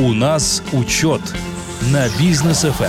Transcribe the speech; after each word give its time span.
У 0.00 0.12
нас 0.12 0.62
учет 0.72 1.20
на 1.90 2.08
бизнес 2.20 2.60
ФМ. 2.60 2.84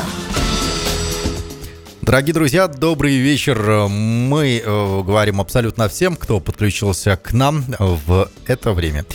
Дорогие 2.04 2.36
друзья, 2.36 2.68
добрый 2.68 3.18
вечер. 3.18 3.88
Мы 3.90 4.62
э, 4.64 5.02
говорим 5.04 5.42
абсолютно 5.42 5.90
всем, 5.90 6.16
кто 6.16 6.40
подключился 6.40 7.18
к 7.18 7.34
нам 7.34 7.66
в 7.80 8.30
это 8.46 8.74
время. 8.74 9.06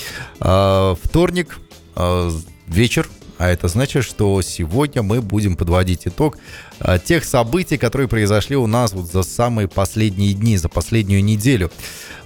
Э, 0.41 0.97
вторник, 1.05 1.61
э, 1.95 2.31
вечер, 2.67 3.09
а 3.39 3.49
это 3.49 3.69
значит, 3.69 4.03
что 4.03 4.43
сегодня 4.43 5.05
мы 5.05 5.23
будем 5.23 5.57
подводить 5.57 6.09
итог 6.09 6.37
э, 6.81 6.99
тех 6.99 7.25
событий, 7.25 7.77
которые 7.79 8.09
произошли 8.09 8.57
у 8.57 8.67
нас 8.67 8.93
вот 8.93 9.07
за 9.07 9.23
самые 9.23 9.69
последние 9.69 10.35
дни, 10.35 10.57
за 10.57 10.69
последнюю 10.69 11.23
неделю. 11.23 11.71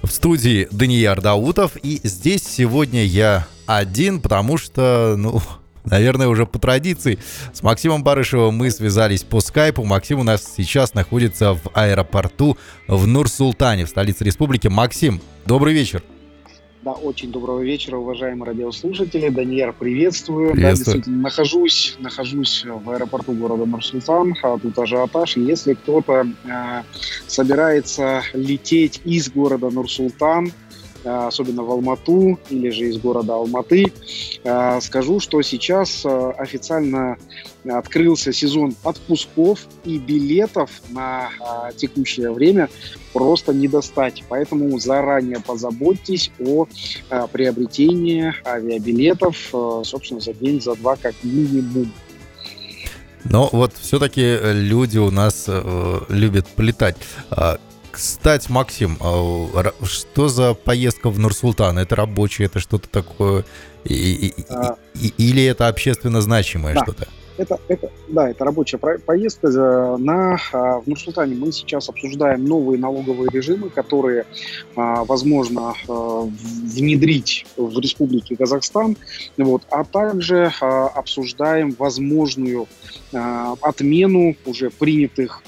В 0.02 0.08
студии 0.08 0.66
Данияр 0.70 1.20
Даутов, 1.20 1.72
и 1.82 2.00
здесь 2.04 2.42
сегодня 2.42 3.04
я 3.04 3.46
один, 3.68 4.20
потому 4.20 4.56
что, 4.56 5.14
ну, 5.18 5.42
наверное, 5.84 6.28
уже 6.28 6.46
по 6.46 6.58
традиции. 6.58 7.18
С 7.52 7.62
Максимом 7.62 8.02
Барышевым 8.02 8.56
мы 8.56 8.70
связались 8.70 9.22
по 9.22 9.40
скайпу. 9.40 9.84
Максим 9.84 10.20
у 10.20 10.22
нас 10.22 10.54
сейчас 10.56 10.94
находится 10.94 11.52
в 11.52 11.60
аэропорту 11.74 12.56
в 12.88 13.06
Нур-Султане, 13.06 13.84
в 13.84 13.90
столице 13.90 14.24
республики. 14.24 14.68
Максим, 14.68 15.20
добрый 15.44 15.74
вечер. 15.74 16.02
Да, 16.82 16.92
очень 16.92 17.30
доброго 17.30 17.60
вечера, 17.60 17.96
уважаемые 17.96 18.52
радиослушатели. 18.52 19.28
Даниэр, 19.28 19.74
приветствую. 19.74 20.52
приветствую. 20.52 20.62
Да, 20.62 20.70
действительно, 20.70 21.22
нахожусь, 21.24 21.96
нахожусь 21.98 22.64
в 22.64 22.90
аэропорту 22.90 23.32
города 23.32 23.66
Нур-Султан. 23.66 24.34
А 24.42 24.58
тут 24.58 24.78
ажиотаж. 24.78 25.36
Если 25.36 25.74
кто-то 25.74 26.26
э, 26.44 26.82
собирается 27.26 28.22
лететь 28.32 29.02
из 29.04 29.28
города 29.28 29.68
Нур-Султан, 29.68 30.52
особенно 31.08 31.62
в 31.62 31.70
Алмату 31.70 32.38
или 32.50 32.70
же 32.70 32.88
из 32.88 32.98
города 32.98 33.34
Алматы. 33.34 33.92
Э, 34.44 34.80
скажу, 34.80 35.20
что 35.20 35.42
сейчас 35.42 36.04
э, 36.04 36.30
официально 36.38 37.16
открылся 37.68 38.32
сезон 38.32 38.74
отпусков 38.84 39.66
и 39.84 39.98
билетов 39.98 40.70
на 40.90 41.28
текущее 41.76 42.32
время 42.32 42.70
просто 43.12 43.52
не 43.52 43.68
достать. 43.68 44.22
Поэтому 44.28 44.78
заранее 44.78 45.40
позаботьтесь 45.40 46.30
о 46.38 46.66
приобретении 47.32 48.32
авиабилетов, 48.46 49.36
собственно, 49.84 50.20
за 50.20 50.32
день, 50.32 50.62
за 50.62 50.76
два 50.76 50.96
как 50.96 51.14
минимум. 51.22 51.92
Но 53.24 53.48
вот 53.52 53.74
все-таки 53.78 54.38
люди 54.42 54.98
у 54.98 55.10
нас 55.10 55.44
э, 55.48 56.00
любят 56.08 56.46
полетать. 56.46 56.96
Кстати, 57.90 58.50
Максим, 58.50 58.96
а, 59.00 59.72
что 59.82 60.28
за 60.28 60.54
поездка 60.54 61.10
в 61.10 61.18
Нур-Султан? 61.18 61.78
Это 61.78 61.96
рабочее, 61.96 62.46
это 62.46 62.60
что-то 62.60 62.88
такое? 62.88 63.44
И, 63.84 64.26
и, 64.26 64.34
а, 64.50 64.76
или 64.94 65.44
это 65.44 65.68
общественно 65.68 66.20
значимое 66.20 66.74
да. 66.74 66.82
что-то? 66.82 67.08
Это, 67.38 67.60
это, 67.68 67.90
да, 68.08 68.30
это 68.30 68.44
рабочая 68.44 68.78
поездка. 68.78 69.48
На, 69.96 70.38
а, 70.52 70.80
в 70.80 70.86
Нур-Султане 70.86 71.36
мы 71.36 71.52
сейчас 71.52 71.88
обсуждаем 71.88 72.44
новые 72.44 72.78
налоговые 72.78 73.30
режимы, 73.32 73.70
которые 73.70 74.26
возможно 74.74 75.74
внедрить 75.86 77.46
в 77.56 77.78
Республике 77.78 78.36
Казахстан. 78.36 78.96
Вот, 79.36 79.62
а 79.70 79.84
также 79.84 80.52
обсуждаем 80.60 81.74
возможную 81.78 82.66
отмену 83.12 84.36
уже 84.44 84.70
принятых 84.70 85.42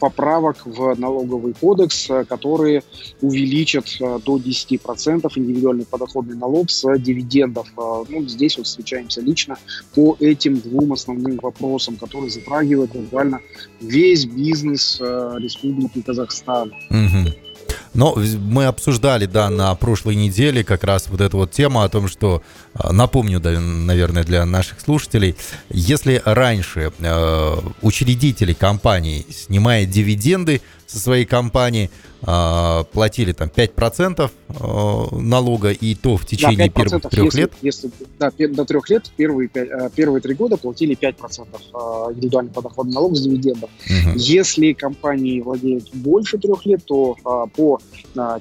поправок 0.00 0.64
в 0.64 0.94
налоговый 0.98 1.54
кодекс, 1.54 2.10
э, 2.10 2.24
которые 2.24 2.82
увеличат 3.20 3.86
э, 4.00 4.18
до 4.24 4.38
10% 4.38 5.30
индивидуальный 5.36 5.86
подоходный 5.86 6.36
налог 6.36 6.70
с 6.70 6.98
дивидендов. 6.98 7.68
Э, 7.76 8.04
ну, 8.08 8.26
здесь 8.26 8.56
вот 8.58 8.66
встречаемся 8.66 9.20
лично 9.20 9.56
по 9.94 10.16
этим 10.20 10.58
двум 10.58 10.92
основным 10.92 11.38
вопросам, 11.42 11.96
которые 11.96 12.30
затрагивают 12.30 12.92
буквально 12.92 13.40
весь 13.80 14.24
бизнес 14.24 15.00
Республики 15.00 16.02
Казахстан. 16.02 16.72
Угу. 16.90 17.47
Но 17.94 18.14
мы 18.16 18.66
обсуждали, 18.66 19.26
да, 19.26 19.50
на 19.50 19.74
прошлой 19.74 20.14
неделе 20.14 20.64
как 20.64 20.84
раз 20.84 21.08
вот 21.08 21.20
эту 21.20 21.38
вот 21.38 21.52
тему 21.52 21.82
о 21.82 21.88
том, 21.88 22.08
что, 22.08 22.42
а, 22.74 22.92
напомню, 22.92 23.40
да, 23.40 23.58
наверное, 23.58 24.24
для 24.24 24.44
наших 24.44 24.80
слушателей, 24.80 25.36
если 25.70 26.22
раньше 26.24 26.92
э, 26.98 27.56
учредители 27.82 28.52
компании, 28.52 29.26
снимая 29.30 29.86
дивиденды 29.86 30.60
со 30.88 30.98
своей 30.98 31.26
компании, 31.26 31.90
э, 32.22 32.84
платили 32.92 33.32
там 33.32 33.48
5% 33.54 34.30
э, 34.48 35.16
налога, 35.20 35.70
и 35.70 35.94
то 35.94 36.16
в 36.16 36.24
течение 36.24 36.68
да, 36.68 36.82
первых 36.82 37.02
трех 37.10 37.24
если, 37.26 37.40
лет. 37.40 37.52
Если, 37.60 37.90
да, 38.18 38.30
до 38.30 38.64
трех 38.64 38.88
лет, 38.88 39.12
первые, 39.16 39.50
э, 39.52 39.90
первые 39.94 40.22
три 40.22 40.34
года 40.34 40.56
платили 40.56 40.96
5% 40.96 41.46
э, 41.52 42.14
индивидуальный 42.14 42.50
подоходный 42.50 42.94
налог 42.94 43.16
с 43.16 43.20
дивидендов. 43.20 43.68
Угу. 43.84 44.16
Если 44.16 44.72
компании 44.72 45.42
владеют 45.42 45.94
больше 45.94 46.38
трех 46.38 46.64
лет, 46.64 46.82
то 46.86 47.16
э, 47.22 47.50
по 47.54 47.78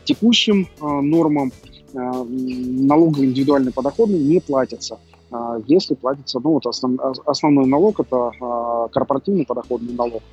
текущим 0.06 0.68
нормам 0.82 1.52
налоговый 1.94 3.28
индивидуальный 3.28 3.72
подоходный 3.72 4.20
не 4.20 4.40
платится. 4.40 4.98
А, 5.30 5.58
если 5.68 5.94
платится, 5.94 6.40
ну 6.40 6.52
вот 6.52 6.66
основ, 6.66 7.00
основной 7.26 7.66
налог 7.66 8.00
это 8.00 8.32
а, 8.40 8.88
корпоративный 8.88 9.46
подоходный 9.46 9.94
налог, 9.94 10.24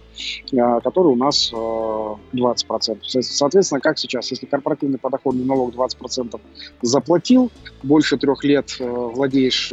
а, 0.57 0.81
который 0.81 1.09
у 1.09 1.17
нас 1.17 1.53
20%. 1.53 2.99
Соответственно, 3.23 3.81
как 3.81 3.99
сейчас, 3.99 4.31
если 4.31 4.47
корпоративный 4.47 4.99
подоходный 4.99 5.45
налог 5.45 5.75
20% 5.75 6.41
заплатил, 6.83 7.51
больше 7.83 8.17
трех 8.17 8.45
лет 8.45 8.77
э, 8.79 8.89
владеешь 8.89 9.73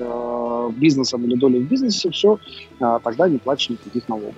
бизнесом 0.78 1.24
или 1.26 1.36
долей 1.36 1.60
в 1.60 1.68
бизнесе, 1.68 2.10
все, 2.10 2.40
тогда 2.80 3.28
не 3.28 3.38
платишь 3.38 3.70
никаких 3.70 4.08
налогов. 4.08 4.36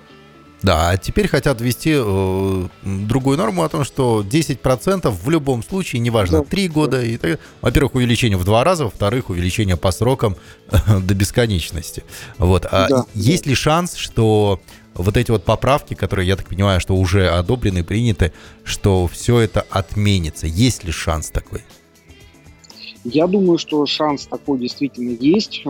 Да, 0.64 0.88
а 0.88 0.96
теперь 0.96 1.28
хотят 1.28 1.60
ввести 1.60 1.92
э, 1.94 2.68
другую 2.82 3.36
норму 3.36 3.64
о 3.64 3.68
том, 3.68 3.84
что 3.84 4.24
10% 4.26 5.10
в 5.10 5.28
любом 5.28 5.62
случае, 5.62 6.00
неважно, 6.00 6.38
да. 6.38 6.44
3 6.44 6.68
года, 6.68 7.02
и, 7.02 7.18
во-первых, 7.60 7.96
увеличение 7.96 8.38
в 8.38 8.44
два 8.44 8.64
раза, 8.64 8.84
во-вторых, 8.84 9.28
увеличение 9.28 9.76
по 9.76 9.92
срокам 9.92 10.36
до 10.88 11.14
бесконечности. 11.14 12.02
Вот. 12.38 12.64
А 12.70 12.88
да, 12.88 13.04
есть 13.12 13.44
ли 13.44 13.54
шанс, 13.54 13.94
что 13.94 14.58
вот 14.94 15.18
эти 15.18 15.30
вот 15.30 15.44
поправки, 15.44 15.92
которые, 15.92 16.26
я 16.26 16.34
так 16.34 16.48
понимаю, 16.48 16.80
что 16.80 16.96
уже 16.96 17.28
одобрены, 17.28 17.84
приняты, 17.84 18.32
что 18.64 19.06
все 19.06 19.40
это 19.40 19.66
отменится? 19.68 20.46
Есть 20.46 20.82
ли 20.82 20.92
шанс 20.92 21.28
такой? 21.28 21.62
Я 23.04 23.26
думаю, 23.26 23.58
что 23.58 23.84
шанс 23.84 24.26
такой 24.26 24.58
действительно 24.60 25.10
есть. 25.10 25.62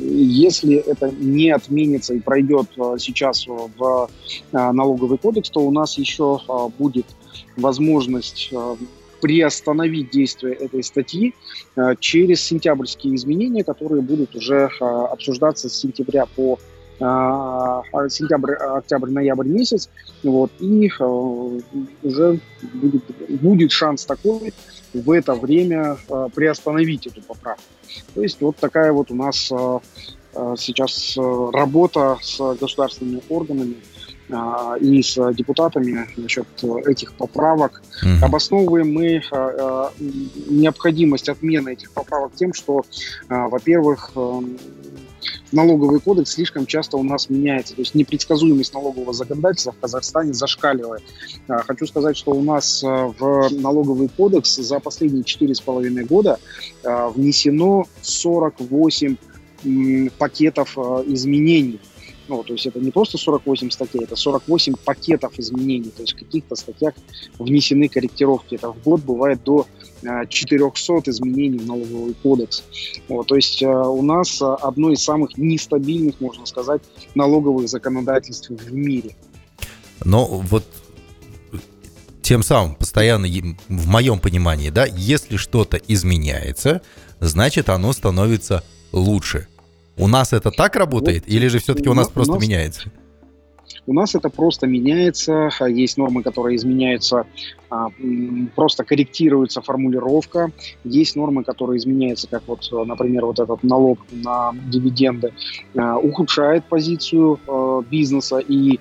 Если 0.00 0.76
это 0.76 1.10
не 1.10 1.50
отменится 1.50 2.14
и 2.14 2.20
пройдет 2.20 2.68
а, 2.78 2.98
сейчас 2.98 3.46
в 3.46 4.08
а, 4.52 4.72
налоговый 4.72 5.18
кодекс, 5.18 5.50
то 5.50 5.60
у 5.60 5.70
нас 5.70 5.98
еще 5.98 6.40
а, 6.48 6.68
будет 6.68 7.06
возможность 7.56 8.52
приостановить 9.20 10.10
действие 10.10 10.54
этой 10.54 10.82
статьи 10.82 11.32
через 12.00 12.42
сентябрьские 12.42 13.14
изменения, 13.14 13.62
которые 13.62 14.02
будут 14.02 14.34
уже 14.34 14.68
обсуждаться 14.80 15.68
с 15.68 15.74
сентября 15.74 16.26
по 16.26 16.58
сентябрь, 17.02 18.54
октябрь, 18.54 19.10
ноябрь 19.10 19.48
месяц, 19.48 19.90
вот, 20.22 20.50
и 20.60 20.90
уже 22.02 22.40
будет, 22.72 23.02
будет 23.40 23.72
шанс 23.72 24.04
такой 24.04 24.54
в 24.94 25.10
это 25.10 25.34
время 25.34 25.96
приостановить 26.34 27.06
эту 27.06 27.22
поправку. 27.22 27.64
То 28.14 28.22
есть 28.22 28.40
вот 28.40 28.56
такая 28.56 28.92
вот 28.92 29.10
у 29.10 29.14
нас 29.14 29.50
э, 29.50 29.78
э, 30.34 30.54
сейчас 30.58 31.16
э, 31.16 31.50
работа 31.52 32.18
с 32.20 32.38
государственными 32.56 33.22
органами 33.28 33.76
и 34.80 35.02
с 35.02 35.14
депутатами 35.34 36.08
насчет 36.16 36.46
этих 36.86 37.12
поправок. 37.12 37.82
Mm-hmm. 38.02 38.24
Обосновываем 38.24 38.90
мы 38.90 39.20
необходимость 40.48 41.28
отмены 41.28 41.74
этих 41.74 41.92
поправок 41.92 42.32
тем, 42.34 42.54
что, 42.54 42.82
во-первых, 43.28 44.12
налоговый 45.52 46.00
кодекс 46.00 46.32
слишком 46.32 46.66
часто 46.66 46.96
у 46.96 47.02
нас 47.02 47.30
меняется. 47.30 47.74
То 47.74 47.82
есть 47.82 47.94
непредсказуемость 47.94 48.74
налогового 48.74 49.12
законодательства 49.12 49.72
в 49.72 49.78
Казахстане 49.78 50.32
зашкаливает. 50.32 51.02
А, 51.48 51.62
хочу 51.62 51.86
сказать, 51.86 52.16
что 52.16 52.32
у 52.32 52.42
нас 52.42 52.82
а, 52.84 53.08
в 53.18 53.50
налоговый 53.50 54.08
кодекс 54.08 54.56
за 54.56 54.80
последние 54.80 55.22
4,5 55.22 56.04
года 56.04 56.38
а, 56.84 57.08
внесено 57.08 57.86
48 58.02 59.16
пакетов 60.18 60.76
изменений 61.06 61.78
ну, 62.28 62.42
то 62.42 62.52
есть 62.52 62.66
это 62.66 62.78
не 62.78 62.90
просто 62.90 63.18
48 63.18 63.70
статей, 63.70 64.04
это 64.04 64.16
48 64.16 64.74
пакетов 64.84 65.38
изменений. 65.38 65.90
То 65.90 66.02
есть 66.02 66.14
в 66.14 66.18
каких-то 66.18 66.56
статьях 66.56 66.94
внесены 67.38 67.88
корректировки. 67.88 68.54
Это 68.54 68.72
в 68.72 68.82
год 68.82 69.00
бывает 69.02 69.42
до 69.42 69.66
400 70.28 70.92
э, 70.92 71.00
изменений 71.06 71.58
в 71.58 71.66
налоговый 71.66 72.14
кодекс. 72.22 72.62
Вот, 73.08 73.26
то 73.26 73.36
есть 73.36 73.62
э, 73.62 73.66
у 73.66 74.02
нас 74.02 74.40
э, 74.40 74.44
одно 74.60 74.90
из 74.90 75.02
самых 75.02 75.36
нестабильных, 75.36 76.20
можно 76.20 76.46
сказать, 76.46 76.82
налоговых 77.14 77.68
законодательств 77.68 78.50
в 78.50 78.72
мире. 78.72 79.16
Но 80.04 80.26
вот 80.26 80.64
Тем 82.22 82.42
самым, 82.42 82.74
постоянно, 82.76 83.26
в 83.68 83.86
моем 83.88 84.20
понимании, 84.20 84.70
да, 84.70 84.86
если 84.86 85.36
что-то 85.36 85.76
изменяется, 85.76 86.82
значит, 87.20 87.68
оно 87.68 87.92
становится 87.92 88.64
лучше. 88.92 89.48
У 89.96 90.08
нас 90.08 90.32
это 90.32 90.50
так 90.50 90.76
работает, 90.76 91.24
или 91.26 91.48
же 91.48 91.58
все-таки 91.58 91.88
у 91.88 91.94
нас 91.94 92.08
просто 92.08 92.38
меняется? 92.38 92.90
У 93.86 93.92
нас 93.92 94.14
это 94.14 94.28
просто 94.28 94.66
меняется, 94.66 95.50
а 95.58 95.68
есть 95.68 95.96
нормы, 95.96 96.22
которые 96.22 96.56
изменяются, 96.56 97.26
а, 97.70 97.88
просто 98.54 98.84
корректируется 98.84 99.62
формулировка, 99.62 100.52
есть 100.84 101.16
нормы, 101.16 101.42
которые 101.42 101.78
изменяются, 101.78 102.28
как 102.28 102.42
вот, 102.46 102.68
например, 102.70 103.24
вот 103.24 103.40
этот 103.40 103.62
налог 103.62 103.98
на 104.10 104.52
дивиденды, 104.70 105.32
а, 105.74 105.96
ухудшает 105.96 106.64
позицию 106.64 107.40
бизнеса 107.90 108.38
и 108.38 108.78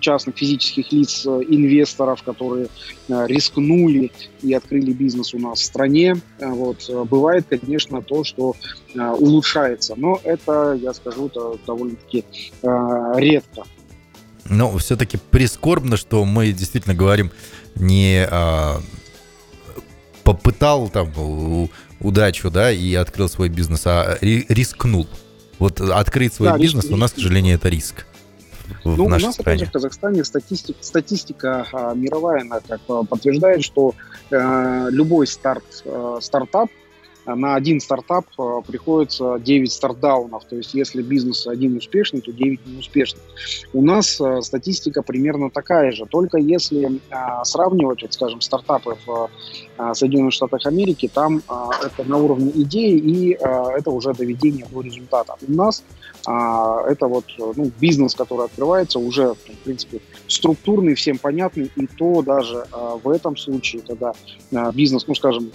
частных 0.00 0.36
физических 0.36 0.92
лиц, 0.92 1.26
инвесторов, 1.26 2.22
которые 2.22 2.68
рискнули 3.08 4.10
и 4.42 4.52
открыли 4.52 4.92
бизнес 4.92 5.34
у 5.34 5.38
нас 5.38 5.60
в 5.60 5.64
стране. 5.64 6.16
Вот. 6.40 6.88
Бывает, 7.08 7.46
конечно, 7.48 8.02
то, 8.02 8.24
что 8.24 8.54
улучшается, 8.94 9.94
но 9.96 10.18
это, 10.22 10.78
я 10.80 10.92
скажу, 10.92 11.30
довольно-таки 11.66 12.24
редко. 12.62 13.64
Но 14.48 14.76
все-таки 14.78 15.18
прискорбно, 15.18 15.96
что 15.96 16.24
мы 16.24 16.52
действительно 16.52 16.94
говорим 16.94 17.30
не 17.74 18.26
а, 18.30 18.80
попытал 20.24 20.88
там 20.88 21.12
удачу, 22.00 22.50
да, 22.50 22.70
и 22.70 22.94
открыл 22.94 23.28
свой 23.28 23.48
бизнес, 23.48 23.86
а 23.86 24.18
рискнул. 24.20 25.06
Вот 25.58 25.80
открыть 25.80 26.34
свой 26.34 26.50
да, 26.50 26.58
бизнес 26.58 26.84
риск, 26.84 26.94
у 26.94 26.96
нас, 26.96 27.12
к 27.12 27.16
сожалению, 27.16 27.56
это 27.56 27.68
риск. 27.68 28.06
Ну, 28.84 29.06
у 29.06 29.08
нас, 29.08 29.20
стране. 29.20 29.34
опять 29.38 29.60
же, 29.60 29.66
в 29.66 29.72
Казахстане 29.72 30.24
статистика, 30.24 30.78
статистика 30.82 31.66
а, 31.72 31.94
мировая, 31.94 32.42
она 32.42 32.60
как 32.60 32.80
а, 32.88 33.02
подтверждает, 33.02 33.64
что 33.64 33.94
а, 34.30 34.88
любой 34.90 35.26
старт, 35.26 35.64
а, 35.84 36.18
стартап 36.20 36.68
на 37.34 37.54
один 37.54 37.80
стартап 37.80 38.26
э, 38.38 38.60
приходится 38.66 39.38
9 39.38 39.70
стартдаунов. 39.70 40.44
То 40.44 40.56
есть 40.56 40.74
если 40.74 41.02
бизнес 41.02 41.46
один 41.46 41.76
успешный, 41.76 42.20
то 42.20 42.32
9 42.32 42.66
неуспешных. 42.66 43.22
У 43.72 43.82
нас 43.82 44.20
э, 44.20 44.40
статистика 44.42 45.02
примерно 45.02 45.50
такая 45.50 45.92
же. 45.92 46.06
Только 46.06 46.38
если 46.38 46.96
э, 46.96 47.44
сравнивать, 47.44 48.02
вот, 48.02 48.12
скажем, 48.12 48.40
стартапы 48.40 48.96
в 49.06 49.30
Соединенных 49.94 50.32
Штатах 50.32 50.66
Америки, 50.66 51.08
там 51.12 51.40
это 51.84 52.02
на 52.04 52.16
уровне 52.16 52.50
идеи 52.52 52.98
и 52.98 53.30
это 53.30 53.90
уже 53.92 54.12
доведение 54.12 54.66
до 54.72 54.80
результата. 54.80 55.34
У 55.46 55.52
нас 55.52 55.84
это 56.26 57.06
вот 57.06 57.26
ну, 57.38 57.70
бизнес, 57.78 58.16
который 58.16 58.46
открывается, 58.46 58.98
уже, 58.98 59.34
в 59.34 59.64
принципе, 59.64 60.00
структурный, 60.26 60.94
всем 60.94 61.18
понятный, 61.18 61.70
и 61.76 61.86
то 61.86 62.22
даже 62.22 62.66
в 62.72 63.08
этом 63.08 63.36
случае, 63.36 63.82
когда 63.86 64.14
бизнес, 64.72 65.06
ну, 65.06 65.14
скажем, 65.14 65.52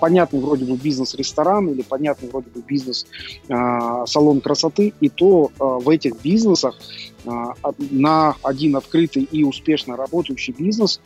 понятный 0.00 0.40
вроде 0.40 0.64
бы 0.64 0.76
бизнес-ресторан 0.84 1.68
или 1.68 1.82
понятный 1.82 2.28
вроде 2.28 2.50
бы 2.50 2.60
бизнес-салон 2.60 4.40
красоты, 4.40 4.92
и 5.00 5.08
то 5.08 5.50
в 5.58 5.88
этих 5.88 6.20
бизнесах 6.22 6.76
на 7.24 8.36
один 8.42 8.76
открытый 8.76 9.22
и 9.22 9.44
успешно 9.44 9.96
работающий 9.96 10.52
бизнес 10.52 11.00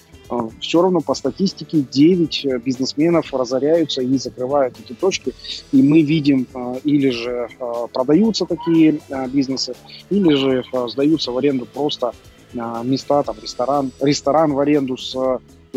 все 0.60 0.82
равно 0.82 1.00
по 1.00 1.14
статистике 1.14 1.80
9 1.90 2.44
э, 2.44 2.58
бизнесменов 2.58 3.32
разоряются 3.32 4.02
и 4.02 4.18
закрывают 4.18 4.74
эти 4.78 4.92
точки. 4.92 5.34
И 5.72 5.82
мы 5.82 6.02
видим, 6.02 6.46
или 6.84 7.10
же 7.10 7.48
продаются 7.92 8.44
такие 8.44 9.00
бизнесы, 9.28 9.74
или 10.10 10.34
же 10.34 10.64
сдаются 10.88 11.32
в 11.32 11.38
аренду 11.38 11.66
просто 11.66 12.12
места, 12.52 13.22
там 13.22 13.36
ресторан, 13.42 13.92
ресторан 14.00 14.52
в 14.52 14.58
аренду 14.58 14.96
с 14.96 15.14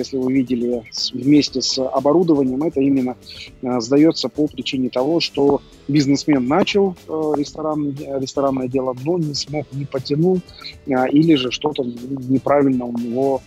если 0.02 0.18
вы 0.18 0.34
видели 0.34 0.84
вместе 1.14 1.62
с 1.62 1.80
оборудованием, 1.80 2.62
это 2.64 2.82
именно 2.82 3.16
э, 3.62 3.80
сдается 3.80 4.30
по 4.30 4.48
причине 4.48 4.90
того, 4.90 5.20
что 5.20 5.62
бизнесмен 5.88 6.48
начал 6.48 6.96
э, 7.08 7.34
ресторан, 7.38 7.96
ресторанное 8.20 8.68
дело, 8.68 8.96
но 9.06 9.18
не 9.18 9.34
смог, 9.34 9.66
не 9.72 9.86
потянул, 9.86 10.42
э, 10.88 11.10
или 11.10 11.36
же 11.36 11.52
что-то 11.52 11.84
неправильно 11.84 12.86
у 12.86 12.98
него 12.98 13.42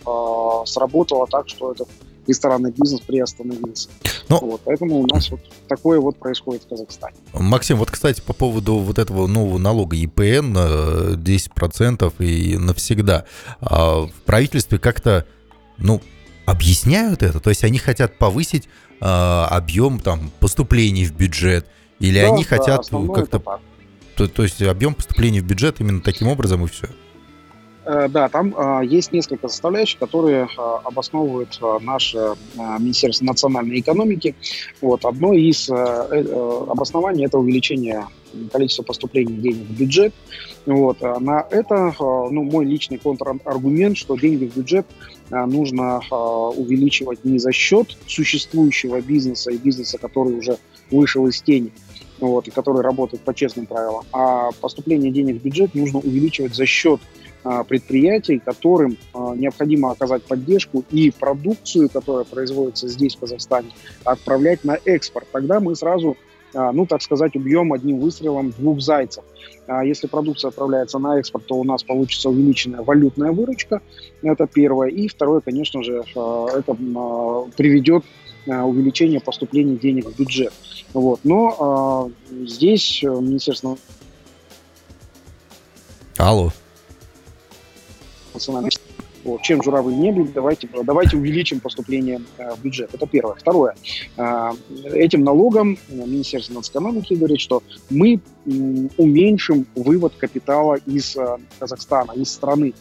сработало 0.65 1.27
так, 1.27 1.49
что 1.49 1.71
этот 1.71 1.87
ресторанный 2.27 2.71
бизнес 2.71 3.01
приостановился. 3.01 3.89
Ну, 4.29 4.39
вот, 4.39 4.61
поэтому 4.65 5.01
у 5.01 5.07
нас 5.07 5.29
вот 5.29 5.41
такое 5.67 5.99
вот 5.99 6.17
происходит 6.17 6.63
в 6.63 6.69
Казахстане. 6.69 7.15
Максим, 7.33 7.77
вот, 7.77 7.91
кстати, 7.91 8.21
по 8.21 8.33
поводу 8.33 8.77
вот 8.77 8.97
этого 8.97 9.27
нового 9.27 9.59
налога 9.59 9.95
ЕПН 9.95 10.57
10% 11.15 12.13
и 12.19 12.57
навсегда. 12.57 13.25
А 13.61 14.07
в 14.07 14.11
правительстве 14.25 14.79
как-то, 14.79 15.25
ну, 15.77 16.01
объясняют 16.45 17.23
это? 17.23 17.39
То 17.39 17.49
есть 17.49 17.63
они 17.63 17.77
хотят 17.77 18.17
повысить 18.17 18.67
э, 19.01 19.05
объем 19.05 19.99
там 19.99 20.31
поступлений 20.39 21.05
в 21.05 21.13
бюджет, 21.15 21.67
или 21.99 22.21
да, 22.21 22.27
они 22.27 22.43
да, 22.43 22.57
хотят 22.57 22.87
как-то... 22.89 23.41
То, 24.15 24.27
то 24.27 24.43
есть 24.43 24.61
объем 24.61 24.93
поступлений 24.93 25.41
в 25.41 25.45
бюджет 25.45 25.81
именно 25.81 26.01
таким 26.01 26.29
образом 26.29 26.63
и 26.63 26.67
все? 26.67 26.87
Э, 27.85 28.07
да, 28.09 28.29
там 28.29 28.55
э, 28.57 28.85
есть 28.85 29.11
несколько 29.11 29.47
составляющих, 29.47 29.99
которые 29.99 30.45
э, 30.45 30.61
обосновывают 30.83 31.59
э, 31.61 31.79
наше 31.81 32.17
э, 32.17 32.33
Министерство 32.79 33.25
национальной 33.25 33.79
экономики. 33.79 34.35
Вот, 34.81 35.05
одно 35.05 35.33
из 35.33 35.69
э, 35.69 35.73
э, 35.73 36.65
обоснований– 36.69 37.25
это 37.27 37.37
увеличение 37.37 38.05
количества 38.51 38.83
поступлений 38.83 39.37
денег 39.37 39.67
в 39.67 39.79
бюджет. 39.79 40.13
Вот, 40.65 40.97
а 41.01 41.19
на 41.19 41.45
это 41.49 41.93
э, 41.97 42.03
ну, 42.31 42.43
мой 42.43 42.65
личный 42.65 42.97
контраргумент, 42.97 43.97
что 43.97 44.15
деньги 44.15 44.45
в 44.45 44.57
бюджет– 44.57 44.85
Э, 45.31 45.45
нужно 45.45 46.01
увеличивать 46.55 47.25
не 47.25 47.39
за 47.39 47.51
счет 47.51 47.97
существующего 48.07 49.01
бизнеса 49.01 49.51
и 49.51 49.57
бизнеса, 49.57 49.97
который 49.97 50.33
уже 50.33 50.57
вышел 50.91 51.25
из 51.27 51.41
тени, 51.41 51.71
вот, 52.19 52.47
и 52.47 52.51
который 52.51 52.81
работает 52.81 53.23
по 53.23 53.33
честным 53.33 53.65
правилам, 53.65 54.05
а 54.11 54.51
поступление 54.61 55.11
денег 55.11 55.41
в 55.41 55.43
бюджет 55.43 55.73
нужно 55.73 55.99
увеличивать 55.99 56.55
за 56.55 56.65
счет 56.65 57.01
предприятий, 57.67 58.39
которым 58.39 58.97
необходимо 59.13 59.91
оказать 59.91 60.23
поддержку 60.23 60.83
и 60.89 61.11
продукцию, 61.11 61.89
которая 61.89 62.23
производится 62.23 62.87
здесь, 62.87 63.15
в 63.15 63.19
Казахстане, 63.19 63.69
отправлять 64.03 64.63
на 64.63 64.79
экспорт. 64.83 65.27
Тогда 65.31 65.59
мы 65.59 65.75
сразу 65.75 66.17
а, 66.17 66.17
ну, 66.55 66.85
так 66.85 67.01
сказать, 67.01 67.35
убьем 67.35 67.73
одним 67.73 67.99
выстрелом 67.99 68.51
двух 68.51 68.81
зайцев. 68.81 69.23
А 69.67 69.83
если 69.83 70.07
продукция 70.07 70.49
отправляется 70.49 70.99
на 70.99 71.19
экспорт, 71.19 71.45
то 71.47 71.55
у 71.55 71.63
нас 71.63 71.83
получится 71.83 72.29
увеличенная 72.29 72.81
валютная 72.81 73.31
выручка, 73.31 73.81
это 74.21 74.47
первое. 74.47 74.89
И 74.89 75.07
второе, 75.07 75.41
конечно 75.41 75.83
же, 75.83 76.03
а, 76.15 76.47
это 76.47 76.73
приведет 77.55 78.03
увеличение 78.47 79.19
поступлений 79.19 79.75
денег 79.75 80.05
в 80.05 80.19
бюджет. 80.19 80.53
Вот. 80.93 81.19
Но 81.23 82.11
здесь 82.29 83.01
Министерство 83.01 83.75
Алло. 86.17 86.51
национальной 88.33 88.69
вот, 89.25 89.41
чем 89.41 89.63
журавль 89.63 89.93
не 89.93 90.11
были, 90.11 90.27
давайте, 90.27 90.69
давайте 90.83 91.17
увеличим 91.17 91.59
поступление 91.59 92.21
э, 92.37 92.53
в 92.53 92.61
бюджет. 92.61 92.93
Это 92.93 93.07
первое. 93.07 93.33
Второе. 93.33 93.75
Э, 94.17 94.51
этим 94.93 95.23
налогом 95.23 95.79
Министерство 95.89 96.53
нацэкономики 96.53 97.15
говорит, 97.15 97.39
что 97.39 97.63
мы 97.89 98.19
уменьшим 98.45 99.65
вывод 99.75 100.13
капитала 100.15 100.75
из 100.85 101.17
э, 101.17 101.37
Казахстана, 101.57 102.11
из 102.11 102.31
страны, 102.31 102.75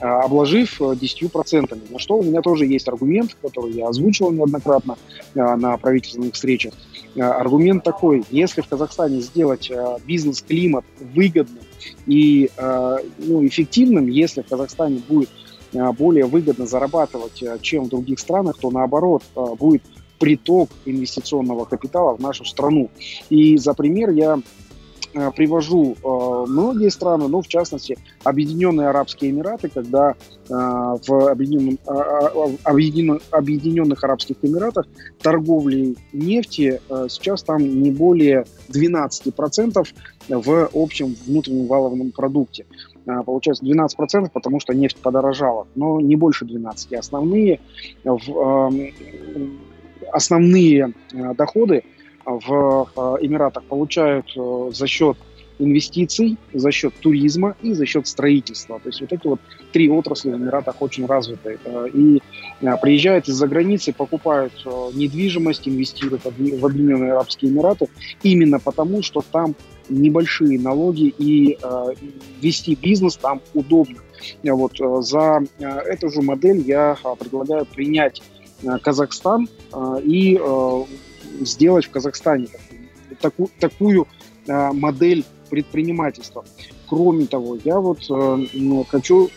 обложив 0.00 0.82
10%. 0.82 1.92
На 1.92 1.98
что 1.98 2.18
у 2.18 2.22
меня 2.22 2.42
тоже 2.42 2.66
есть 2.66 2.86
аргумент, 2.88 3.34
который 3.40 3.72
я 3.72 3.88
озвучивал 3.88 4.32
неоднократно 4.32 4.98
на 5.34 5.78
правительственных 5.78 6.34
встречах. 6.34 6.74
Аргумент 7.16 7.82
такой, 7.82 8.24
если 8.30 8.60
в 8.60 8.68
Казахстане 8.68 9.20
сделать 9.20 9.72
бизнес-климат 10.04 10.84
выгодным 11.14 11.64
и 12.06 12.50
ну, 13.18 13.46
эффективным, 13.46 14.08
если 14.08 14.42
в 14.42 14.48
Казахстане 14.48 15.00
будет 15.08 15.30
Э, 15.30 15.45
более 15.92 16.26
выгодно 16.26 16.66
зарабатывать, 16.66 17.42
э, 17.42 17.58
чем 17.60 17.84
в 17.84 17.88
других 17.88 18.18
странах, 18.18 18.58
то 18.58 18.70
наоборот 18.70 19.22
э, 19.34 19.44
будет 19.58 19.82
приток 20.18 20.70
инвестиционного 20.84 21.64
капитала 21.64 22.16
в 22.16 22.20
нашу 22.20 22.44
страну. 22.44 22.90
И 23.28 23.56
за 23.58 23.74
пример 23.74 24.10
я 24.10 24.38
привожу 25.34 25.96
многие 26.02 26.90
страны, 26.90 27.28
но 27.28 27.40
в 27.40 27.48
частности 27.48 27.96
Объединенные 28.22 28.88
Арабские 28.88 29.30
Эмираты, 29.30 29.70
когда 29.70 30.14
в 30.48 31.30
Объединенных, 31.30 31.78
Объединенных 33.30 34.04
Арабских 34.04 34.36
Эмиратах 34.42 34.86
торговли 35.22 35.96
нефти 36.12 36.82
сейчас 37.08 37.42
там 37.42 37.62
не 37.82 37.90
более 37.90 38.44
12% 38.68 39.86
в 40.28 40.68
общем 40.74 41.16
внутреннем 41.26 41.66
валовом 41.66 42.12
продукте. 42.12 42.66
А, 43.06 43.22
получается 43.22 43.64
12%, 43.64 44.30
потому 44.32 44.60
что 44.60 44.74
нефть 44.74 44.96
подорожала, 44.98 45.66
но 45.74 46.00
не 46.00 46.16
больше 46.16 46.44
12%. 46.44 46.96
Основные, 46.96 47.60
основные 50.12 50.92
э, 51.12 51.34
доходы 51.34 51.84
в 52.24 52.88
э, 52.96 53.00
Эмиратах 53.24 53.64
получают 53.64 54.26
э, 54.36 54.70
за 54.72 54.86
счет 54.86 55.16
инвестиций, 55.58 56.36
за 56.52 56.70
счет 56.70 56.94
туризма 57.00 57.56
и 57.62 57.72
за 57.72 57.86
счет 57.86 58.06
строительства. 58.06 58.78
То 58.80 58.88
есть 58.88 59.00
вот 59.00 59.12
эти 59.12 59.26
вот 59.26 59.40
три 59.72 59.88
отрасли 59.88 60.30
в 60.30 60.36
Эмиратах 60.36 60.82
очень 60.82 61.06
развиты. 61.06 61.58
Э, 61.64 61.88
и 61.92 62.20
э, 62.60 62.76
приезжают 62.82 63.28
из-за 63.28 63.46
границы, 63.46 63.92
покупают 63.92 64.52
э, 64.64 64.90
недвижимость, 64.94 65.68
инвестируют 65.68 66.24
в 66.24 66.66
Объединенные 66.66 67.12
Арабские 67.12 67.52
Эмираты 67.52 67.88
именно 68.22 68.58
потому, 68.58 69.02
что 69.02 69.22
там 69.22 69.54
небольшие 69.88 70.58
налоги 70.58 71.14
и 71.18 71.58
вести 72.40 72.74
бизнес 72.74 73.16
там 73.16 73.40
удобно. 73.54 73.98
Вот 74.42 74.78
за 75.04 75.42
эту 75.58 76.10
же 76.10 76.22
модель 76.22 76.60
я 76.60 76.96
предлагаю 77.18 77.66
принять 77.66 78.22
Казахстан 78.82 79.48
и 80.02 80.40
сделать 81.40 81.84
в 81.84 81.90
Казахстане 81.90 82.48
такую, 83.20 83.50
такую 83.60 84.06
модель 84.46 85.24
предпринимательства. 85.50 86.44
Кроме 86.88 87.26
того, 87.26 87.58
я 87.64 87.80
вот 87.80 87.98
э, 88.08 88.46
хочу 88.88 89.28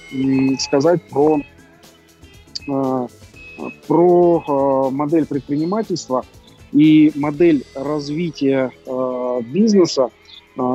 сказать 0.60 1.01
про, 1.10 1.39
э, 2.68 3.08
про 3.88 4.44
э, 4.48 4.94
модель 4.94 5.25
предпринимательства 5.25 6.25
и 6.72 7.12
модель 7.15 7.65
развития 7.74 8.72
э, 8.86 9.41
бизнеса. 9.46 10.10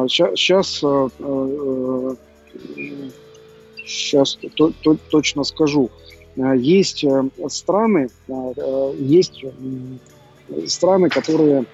Сейчас, 0.08 0.80
э, 0.82 1.08
сейчас 3.86 4.38
э, 4.42 4.48
то, 4.56 4.72
то, 4.82 4.96
точно 5.10 5.44
скажу. 5.44 5.90
Есть 6.36 7.04
страны, 7.48 8.08
есть 8.98 9.44
страны, 10.66 11.08
которые 11.08 11.64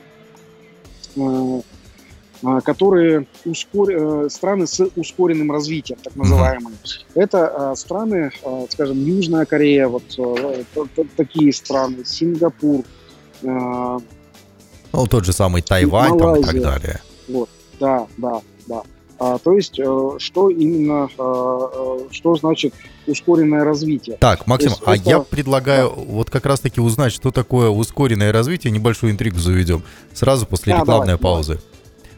а, 2.43 2.61
которые 2.61 3.27
ускор... 3.45 3.91
Э, 3.91 4.31
страны 4.31 4.67
с 4.67 4.81
ускоренным 4.97 5.53
развитием, 5.53 5.99
так 6.03 6.17
называемые. 6.17 6.77
Mm-hmm. 6.77 7.23
Это 7.23 7.71
а, 7.71 7.77
страны, 7.77 8.31
а, 8.45 8.65
скажем, 8.71 9.05
Южная 9.05 9.45
Корея, 9.45 9.89
вот 9.89 10.05
э, 10.17 10.65
такие 11.17 11.53
страны, 11.53 12.05
Сингапур. 12.05 12.85
Ну, 13.43 15.07
тот 15.09 15.25
же 15.25 15.33
самый 15.33 15.63
Тайвань 15.63 16.19
там, 16.19 16.37
и 16.37 16.43
так 16.43 16.61
далее. 16.61 17.01
Вот, 17.29 17.49
да, 17.81 18.07
да, 18.19 18.41
да. 18.67 18.83
А, 19.19 19.39
то 19.39 19.53
есть, 19.53 19.79
э, 19.79 20.11
что 20.19 20.49
именно, 20.49 21.09
что 22.11 22.37
значит 22.37 22.73
ускоренное 23.07 23.65
развитие? 23.65 24.17
Так, 24.17 24.47
Максим, 24.47 24.73
а 24.87 24.97
это... 24.97 25.11
я 25.11 25.21
предлагаю 25.21 25.91
да. 25.91 26.03
вот 26.03 26.31
как 26.31 26.47
раз-таки 26.47 26.81
узнать, 26.81 27.13
что 27.13 27.31
такое 27.31 27.69
ускоренное 27.69 28.33
развитие, 28.33 28.71
небольшую 28.71 29.13
интригу 29.13 29.39
заведем, 29.39 29.83
сразу 30.15 30.47
после 30.47 30.75
а, 30.75 30.81
рекламной 30.81 31.07
давай, 31.07 31.19
паузы. 31.19 31.55
Давай. 31.55 31.65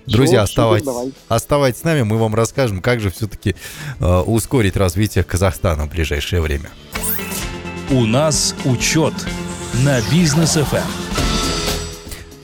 Друзья, 0.06 0.42
оставайтесь, 0.42 1.12
оставайтесь 1.28 1.80
с 1.80 1.84
нами, 1.84 2.02
мы 2.02 2.18
вам 2.18 2.34
расскажем, 2.34 2.80
как 2.80 3.00
же 3.00 3.10
все-таки 3.10 3.54
э, 4.00 4.20
ускорить 4.20 4.76
развитие 4.76 5.24
Казахстана 5.24 5.86
в 5.86 5.90
ближайшее 5.90 6.42
время. 6.42 6.70
У 7.90 8.04
нас 8.06 8.54
учет 8.64 9.14
на 9.84 10.00
бизнес 10.10 10.56
FM. 10.56 11.11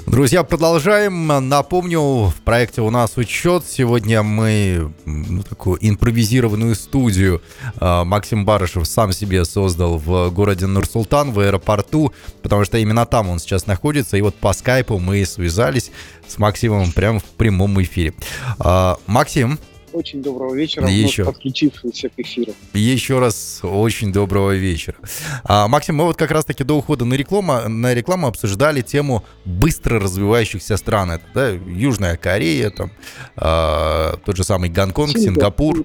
Друзья, 0.08 0.42
продолжаем. 0.42 1.26
Напомню, 1.26 2.00
в 2.00 2.34
проекте 2.42 2.80
у 2.80 2.88
нас 2.88 3.18
учет. 3.18 3.64
Сегодня 3.68 4.22
мы 4.22 4.90
ну, 5.04 5.42
такую 5.42 5.78
импровизированную 5.86 6.74
студию 6.76 7.42
э, 7.78 8.04
Максим 8.04 8.46
Барышев 8.46 8.86
сам 8.86 9.12
себе 9.12 9.44
создал 9.44 9.98
в 9.98 10.30
городе 10.30 10.66
Нур-Султан, 10.66 11.32
в 11.32 11.40
аэропорту, 11.40 12.14
потому 12.42 12.64
что 12.64 12.78
именно 12.78 13.04
там 13.04 13.28
он 13.28 13.38
сейчас 13.38 13.66
находится. 13.66 14.16
И 14.16 14.22
вот 14.22 14.34
по 14.34 14.54
скайпу 14.54 14.98
мы 14.98 15.26
связались 15.26 15.90
с 16.26 16.38
Максимом 16.38 16.90
прямо 16.92 17.18
в 17.18 17.24
прямом 17.24 17.80
эфире. 17.82 18.14
Э, 18.60 18.94
Максим, 19.06 19.58
очень 19.92 20.22
доброго 20.22 20.54
вечера, 20.54 20.88
еще. 20.88 21.24
подключившийся 21.24 22.08
к 22.08 22.12
эфиру. 22.18 22.52
Еще 22.74 23.18
раз 23.18 23.60
очень 23.62 24.12
доброго 24.12 24.54
вечера. 24.54 24.96
А, 25.44 25.68
Максим, 25.68 25.96
мы 25.96 26.04
вот 26.04 26.16
как 26.16 26.30
раз-таки 26.30 26.64
до 26.64 26.78
ухода 26.78 27.04
на 27.04 27.14
рекламу, 27.14 27.68
на 27.68 27.94
рекламу 27.94 28.26
обсуждали 28.26 28.82
тему 28.82 29.24
быстро 29.44 30.00
развивающихся 30.00 30.76
стран. 30.76 31.12
Это 31.12 31.24
да, 31.34 31.48
Южная 31.48 32.16
Корея, 32.16 32.70
там, 32.70 32.90
а, 33.36 34.16
тот 34.24 34.36
же 34.36 34.44
самый 34.44 34.70
Гонконг, 34.70 35.16
Сингапур. 35.16 35.84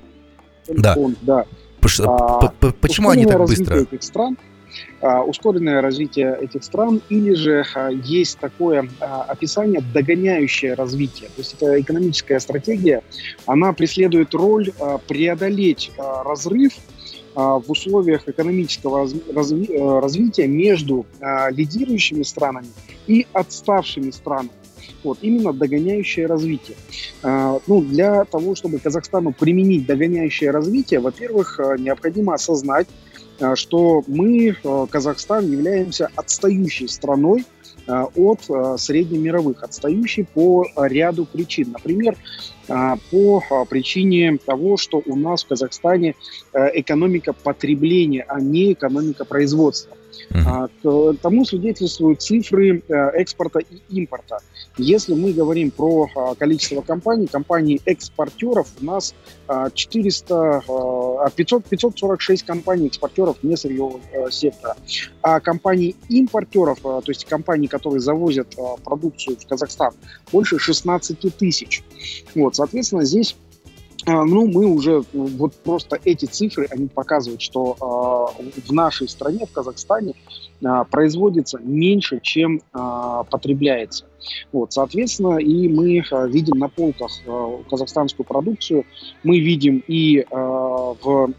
Сингапур. 0.67 1.11
Да. 1.21 1.45
да. 1.45 1.45
Почему 2.81 3.09
они 3.09 3.25
так 3.25 3.45
быстро? 3.45 3.81
Этих 3.81 4.03
стран– 4.03 4.37
а, 4.47 4.52
ускоренное 5.03 5.81
развитие 5.81 6.37
этих 6.39 6.63
стран, 6.63 7.01
или 7.09 7.33
же 7.33 7.65
а, 7.75 7.89
есть 7.89 8.39
такое 8.39 8.87
а, 9.01 9.23
описание 9.23 9.83
догоняющее 9.93 10.75
развитие. 10.75 11.27
То 11.27 11.39
есть 11.39 11.55
это 11.55 11.81
экономическая 11.81 12.39
стратегия, 12.39 13.03
она 13.45 13.73
преследует 13.73 14.33
роль 14.33 14.71
преодолеть 15.07 15.91
разрыв 15.97 16.73
в 17.35 17.63
условиях 17.67 18.27
экономического 18.27 19.05
разви- 19.05 19.99
развития 19.99 20.47
между 20.47 21.05
лидирующими 21.49 22.23
странами 22.23 22.67
и 23.07 23.25
отставшими 23.33 24.11
странами. 24.11 24.51
Вот, 25.03 25.17
именно 25.21 25.51
догоняющее 25.51 26.27
развитие. 26.27 26.77
Ну, 27.23 27.81
для 27.81 28.23
того, 28.25 28.55
чтобы 28.55 28.79
Казахстану 28.79 29.33
применить 29.33 29.85
догоняющее 29.85 30.51
развитие, 30.51 30.99
во-первых, 30.99 31.59
необходимо 31.77 32.35
осознать, 32.35 32.87
Э, 32.87 33.12
что 33.55 34.03
мы, 34.07 34.49
э, 34.49 34.87
Казахстан, 34.89 35.51
являемся 35.51 36.09
отстающей 36.15 36.87
страной 36.87 37.45
э, 37.87 38.05
от 38.15 38.79
среднемировых, 38.79 39.63
отстающей 39.63 40.25
по 40.25 40.65
ряду 40.77 41.25
причин. 41.25 41.71
Например, 41.71 42.15
по 42.65 43.65
причине 43.69 44.37
того, 44.37 44.77
что 44.77 45.01
у 45.05 45.17
нас 45.17 45.43
в 45.43 45.49
Казахстане 45.49 46.15
экономика 46.53 47.33
потребления, 47.33 48.25
а 48.25 48.39
не 48.39 48.71
экономика 48.71 49.25
производства. 49.25 49.97
К 50.31 50.69
тому 51.21 51.43
свидетельствуют 51.43 52.21
цифры 52.21 52.81
экспорта 52.87 53.59
и 53.59 53.81
импорта. 53.89 54.39
Если 54.77 55.13
мы 55.13 55.33
говорим 55.33 55.69
про 55.69 56.07
а, 56.15 56.35
количество 56.35 56.81
компаний, 56.81 57.27
компаний-экспортеров 57.27 58.67
у 58.81 58.85
нас 58.85 59.13
400, 59.73 60.63
500, 61.35 61.65
546 61.65 62.43
компаний-экспортеров 62.43 63.37
несырьевого 63.43 63.99
э, 64.11 64.31
сектора. 64.31 64.75
А 65.21 65.39
компаний-импортеров, 65.39 66.79
э, 66.79 66.81
то 66.81 67.03
есть 67.07 67.25
компаний, 67.25 67.67
которые 67.67 67.99
завозят 67.99 68.55
э, 68.57 68.61
продукцию 68.83 69.37
в 69.37 69.45
Казахстан, 69.45 69.93
больше 70.31 70.57
16 70.57 71.37
тысяч. 71.37 71.83
Вот, 72.33 72.55
соответственно, 72.55 73.03
здесь 73.03 73.35
ну, 74.05 74.47
мы 74.47 74.65
уже, 74.65 75.03
вот 75.13 75.55
просто 75.55 75.97
эти 76.03 76.25
цифры, 76.25 76.67
они 76.69 76.87
показывают, 76.87 77.41
что 77.41 78.35
э, 78.37 78.61
в 78.67 78.73
нашей 78.73 79.07
стране, 79.07 79.45
в 79.45 79.51
Казахстане, 79.51 80.13
производится 80.89 81.59
меньше, 81.59 82.19
чем 82.21 82.61
э, 82.73 83.23
потребляется. 83.29 84.05
Вот, 84.51 84.73
соответственно, 84.73 85.37
и 85.37 85.67
мы 85.67 85.99
э, 85.99 86.27
видим 86.29 86.59
на 86.59 86.69
полках 86.69 87.11
э, 87.25 87.57
казахстанскую 87.69 88.25
продукцию, 88.25 88.85
мы 89.23 89.39
видим 89.39 89.83
и 89.87 90.19
э, 90.19 90.25
в 90.31 91.33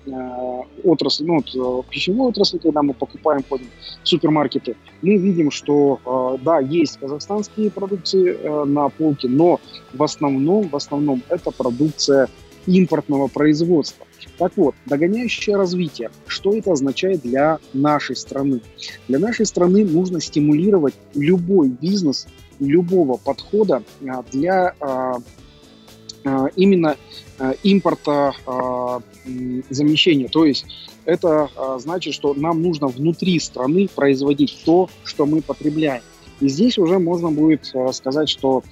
отрасли, 0.85 1.25
ну, 1.25 1.37
вот, 1.37 1.85
в 1.85 1.88
пищевой 1.88 2.28
отрасли, 2.28 2.59
когда 2.59 2.83
мы 2.83 2.94
покупаем, 2.94 3.42
ходим 3.49 3.66
в 4.02 4.09
супермаркеты, 4.09 4.76
мы 5.02 5.16
видим, 5.16 5.50
что, 5.50 6.38
да, 6.42 6.61
есть 6.61 6.99
казахстанские 6.99 7.71
продукции 7.71 8.64
на 8.66 8.88
полке, 8.88 9.28
но 9.28 9.61
в 9.92 10.02
основном, 10.02 10.68
в 10.68 10.76
основном 10.76 11.23
это 11.28 11.50
продукция 11.50 12.28
импортного 12.66 13.28
производства. 13.28 14.06
Так 14.38 14.52
вот, 14.56 14.75
догоняющее 14.87 15.56
развитие. 15.56 16.11
Что 16.26 16.54
это 16.54 16.73
означает 16.73 17.23
для 17.23 17.59
нашей 17.73 18.16
страны? 18.16 18.61
Для 19.09 19.18
нашей 19.18 19.47
страны 19.47 19.85
нужно 19.85 20.21
стимулировать 20.21 20.94
любой 21.14 21.68
бизнес 21.68 22.26
любого 22.61 23.16
подхода 23.16 23.83
а, 24.09 24.25
для 24.30 24.75
а, 24.80 25.16
а, 26.25 26.47
именно 26.56 26.97
импорта 27.64 28.33
замещения. 29.68 30.28
То 30.28 30.44
есть 30.44 30.64
это 31.04 31.50
значит, 31.80 32.14
что 32.14 32.33
нам 32.33 32.62
нужно 32.62 32.87
внутри 32.87 33.40
страны 33.40 33.88
производить 33.92 34.56
то, 34.64 34.88
что 35.02 35.26
мы 35.26 35.42
потребляем. 35.42 36.02
И 36.44 36.48
здесь 36.48 36.76
уже 36.76 36.98
можно 36.98 37.30
будет 37.30 37.72
сказать, 37.92 38.28
что 38.28 38.62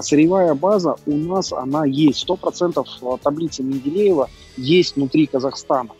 сырьевая 0.00 0.54
база 0.54 0.96
у 1.04 1.14
нас, 1.14 1.52
она 1.52 1.84
есть. 1.84 2.26
100% 2.26 3.18
таблицы 3.22 3.62
Менделеева 3.62 4.30
есть 4.56 4.96
внутри 4.96 5.26
Казахстана. 5.26 5.90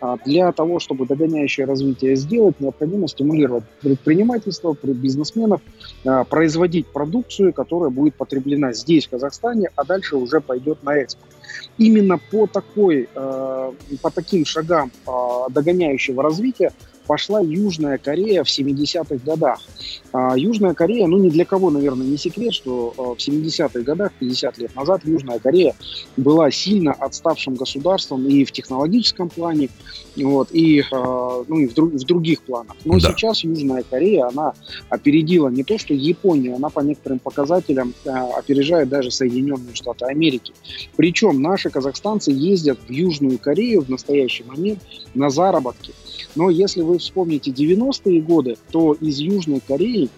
А, 0.00 0.16
для 0.24 0.52
того, 0.52 0.78
чтобы 0.78 1.06
догоняющее 1.06 1.66
развитие 1.66 2.16
сделать, 2.16 2.60
необходимо 2.60 3.08
стимулировать 3.08 3.64
предпринимательство, 3.80 4.76
бизнесменов, 4.82 5.60
а, 6.04 6.24
производить 6.24 6.86
продукцию, 6.86 7.52
которая 7.52 7.90
будет 7.90 8.14
потреблена 8.14 8.72
здесь, 8.72 9.06
в 9.06 9.10
Казахстане, 9.10 9.70
а 9.76 9.84
дальше 9.84 10.16
уже 10.16 10.40
пойдет 10.40 10.82
на 10.82 10.96
экспорт. 10.96 11.30
Именно 11.78 12.18
по, 12.30 12.46
такой, 12.46 13.08
а, 13.14 13.72
по 14.02 14.10
таким 14.10 14.44
шагам 14.44 14.90
догоняющего 15.50 16.22
развития 16.22 16.72
пошла 17.06 17.40
Южная 17.40 17.98
Корея 17.98 18.44
в 18.44 18.48
70-х 18.48 19.16
годах. 19.24 19.60
А, 20.12 20.36
Южная 20.36 20.74
Корея, 20.74 21.06
ну 21.06 21.18
ни 21.18 21.28
для 21.28 21.44
кого, 21.44 21.70
наверное, 21.70 22.06
не 22.06 22.16
секрет, 22.16 22.52
что 22.52 22.94
а, 22.96 23.02
в 23.14 23.18
70-х 23.18 23.80
годах, 23.80 24.12
50 24.18 24.58
лет 24.58 24.74
назад, 24.74 25.02
Южная 25.04 25.38
Корея 25.38 25.74
была 26.16 26.50
сильно 26.50 26.92
отставшим 26.92 27.54
государством 27.54 28.26
и 28.26 28.44
в 28.44 28.52
технологическом 28.52 29.28
плане, 29.28 29.68
вот, 30.16 30.48
и, 30.52 30.82
а, 30.92 31.44
ну, 31.46 31.58
и 31.58 31.66
в, 31.66 31.74
друг, 31.74 31.92
в 31.92 32.04
других 32.04 32.42
планах. 32.42 32.76
Но 32.84 32.94
да. 32.94 33.00
сейчас 33.00 33.44
Южная 33.44 33.82
Корея, 33.82 34.28
она 34.28 34.54
опередила 34.88 35.48
не 35.48 35.64
то, 35.64 35.78
что 35.78 35.94
Японию, 35.94 36.56
она 36.56 36.70
по 36.70 36.80
некоторым 36.80 37.18
показателям 37.18 37.94
опережает 38.04 38.88
даже 38.88 39.10
Соединенные 39.10 39.74
Штаты 39.74 40.06
Америки. 40.06 40.52
Причем 40.96 41.42
наши 41.42 41.70
казахстанцы 41.70 42.30
ездят 42.30 42.78
в 42.86 42.90
Южную 42.90 43.38
Корею 43.38 43.82
в 43.82 43.88
настоящий 43.88 44.44
момент 44.44 44.80
на 45.14 45.30
заработки. 45.30 45.92
Но 46.34 46.50
если 46.50 46.82
вы 46.82 46.95
вспомните 46.98 47.50
90-е 47.50 48.20
годы, 48.20 48.56
то 48.70 48.94
из 48.94 49.18
Южной 49.18 49.60
Кореи 49.60 50.08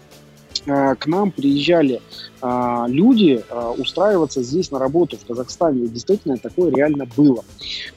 э, 0.67 0.95
к 0.95 1.07
нам 1.07 1.31
приезжали 1.31 2.01
э, 2.41 2.85
люди 2.89 3.43
э, 3.49 3.75
устраиваться 3.79 4.43
здесь 4.43 4.71
на 4.71 4.79
работу 4.79 5.17
в 5.17 5.27
Казахстане. 5.27 5.85
И 5.85 5.89
действительно, 5.89 6.37
такое 6.37 6.73
реально 6.75 7.07
было. 7.17 7.45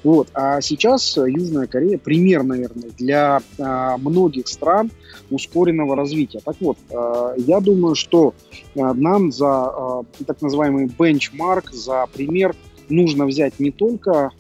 Вот. 0.04 0.28
А 0.34 0.62
сейчас 0.62 1.18
Южная 1.18 1.68
Корея 1.68 1.98
пример, 1.98 2.44
наверное, 2.44 2.90
для 2.98 3.42
э, 3.58 3.98
многих 3.98 4.48
стран 4.48 4.92
ускоренного 5.30 5.96
развития. 5.96 6.40
Так 6.44 6.56
вот, 6.60 6.78
э, 6.90 7.34
я 7.38 7.60
думаю, 7.60 7.96
что 7.96 8.34
э, 8.76 8.94
нам 8.94 9.32
за 9.32 10.04
так 10.26 10.42
называемый 10.42 10.88
бенчмарк, 10.88 11.72
за 11.72 12.08
пример 12.14 12.56
нужно 12.90 13.26
взять 13.26 13.60
не 13.60 13.72
только, 13.72 14.32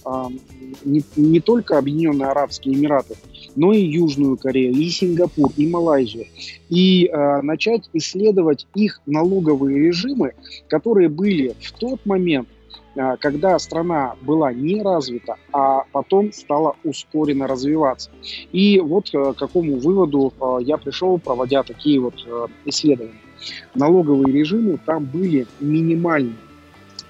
не, 0.84 1.02
не 1.16 1.40
только 1.40 1.78
Объединенные 1.78 2.28
Арабские 2.28 2.76
Эмираты, 2.76 3.16
но 3.56 3.74
и 3.74 3.82
Южную 3.82 4.38
Корею, 4.38 4.74
и 4.74 4.90
Сингапур, 4.90 5.52
и 5.58 5.68
Малайзию. 5.68 6.28
И 6.70 7.06
э, 7.06 7.42
начать 7.42 7.90
исследовать 7.94 8.68
их 8.76 9.02
налоговые 9.06 9.80
режимы, 9.80 10.34
которые 10.68 11.10
были 11.10 11.56
в 11.60 11.72
тот 11.74 12.06
момент, 12.06 12.48
э, 12.96 13.16
когда 13.20 13.58
страна 13.60 14.16
была 14.22 14.54
не 14.54 14.82
развита, 14.82 15.36
а 15.52 15.84
потом 15.92 16.32
стала 16.32 16.76
ускоренно 16.84 17.48
развиваться. 17.48 18.10
И 18.52 18.80
вот 18.80 19.10
э, 19.14 19.34
к 19.34 19.38
какому 19.38 19.78
выводу 19.78 20.34
э, 20.40 20.58
я 20.64 20.78
пришел, 20.78 21.18
проводя 21.20 21.64
такие 21.64 22.00
вот 22.00 22.16
э, 22.26 22.48
исследования. 22.66 23.20
Налоговые 23.74 24.32
режимы 24.32 24.80
там 24.86 25.06
были 25.06 25.48
минимальные. 25.60 26.36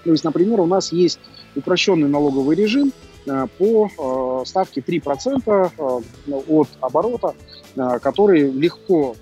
То 0.04 0.12
есть, 0.12 0.24
например, 0.24 0.62
у 0.62 0.66
нас 0.66 0.92
есть 0.92 1.20
упрощенный 1.56 2.08
налоговый 2.08 2.56
режим– 2.56 2.92
по 3.26 4.42
э, 4.42 4.46
ставке 4.46 4.82
3% 4.82 5.72
э, 5.78 6.32
от 6.48 6.68
оборота, 6.80 7.36
который 8.02 8.52
легко 8.52 9.16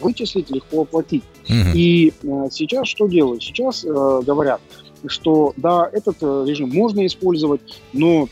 вычислить, 0.00 0.50
легко 0.50 0.82
оплатить. 0.82 1.22
Угу. 1.44 1.70
И 1.74 2.12
сейчас 2.50 2.88
что 2.88 3.06
делают? 3.06 3.40
Сейчас 3.40 3.84
говорят, 3.84 4.60
что 5.06 5.52
да, 5.56 5.88
этот 5.92 6.20
режим 6.20 6.70
можно 6.70 7.06
использовать, 7.06 7.60
но 7.92 8.28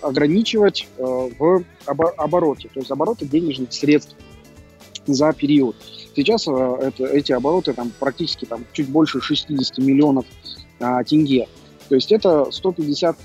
ограничивать 0.00 0.88
в 0.96 1.64
обороте, 1.86 2.70
то 2.72 2.80
есть 2.80 2.90
обороты 2.90 3.26
денежных 3.26 3.74
средств 3.74 4.16
за 5.06 5.34
период. 5.34 5.76
Сейчас 6.16 6.48
это, 6.48 7.04
эти 7.04 7.32
обороты 7.32 7.74
там 7.74 7.92
практически 7.98 8.46
там, 8.46 8.64
чуть 8.72 8.88
больше 8.88 9.20
60 9.20 9.78
миллионов 9.78 10.24
а, 10.80 11.04
тенге. 11.04 11.46
То 11.88 11.94
есть 11.94 12.12
это 12.12 12.50
150 12.50 13.16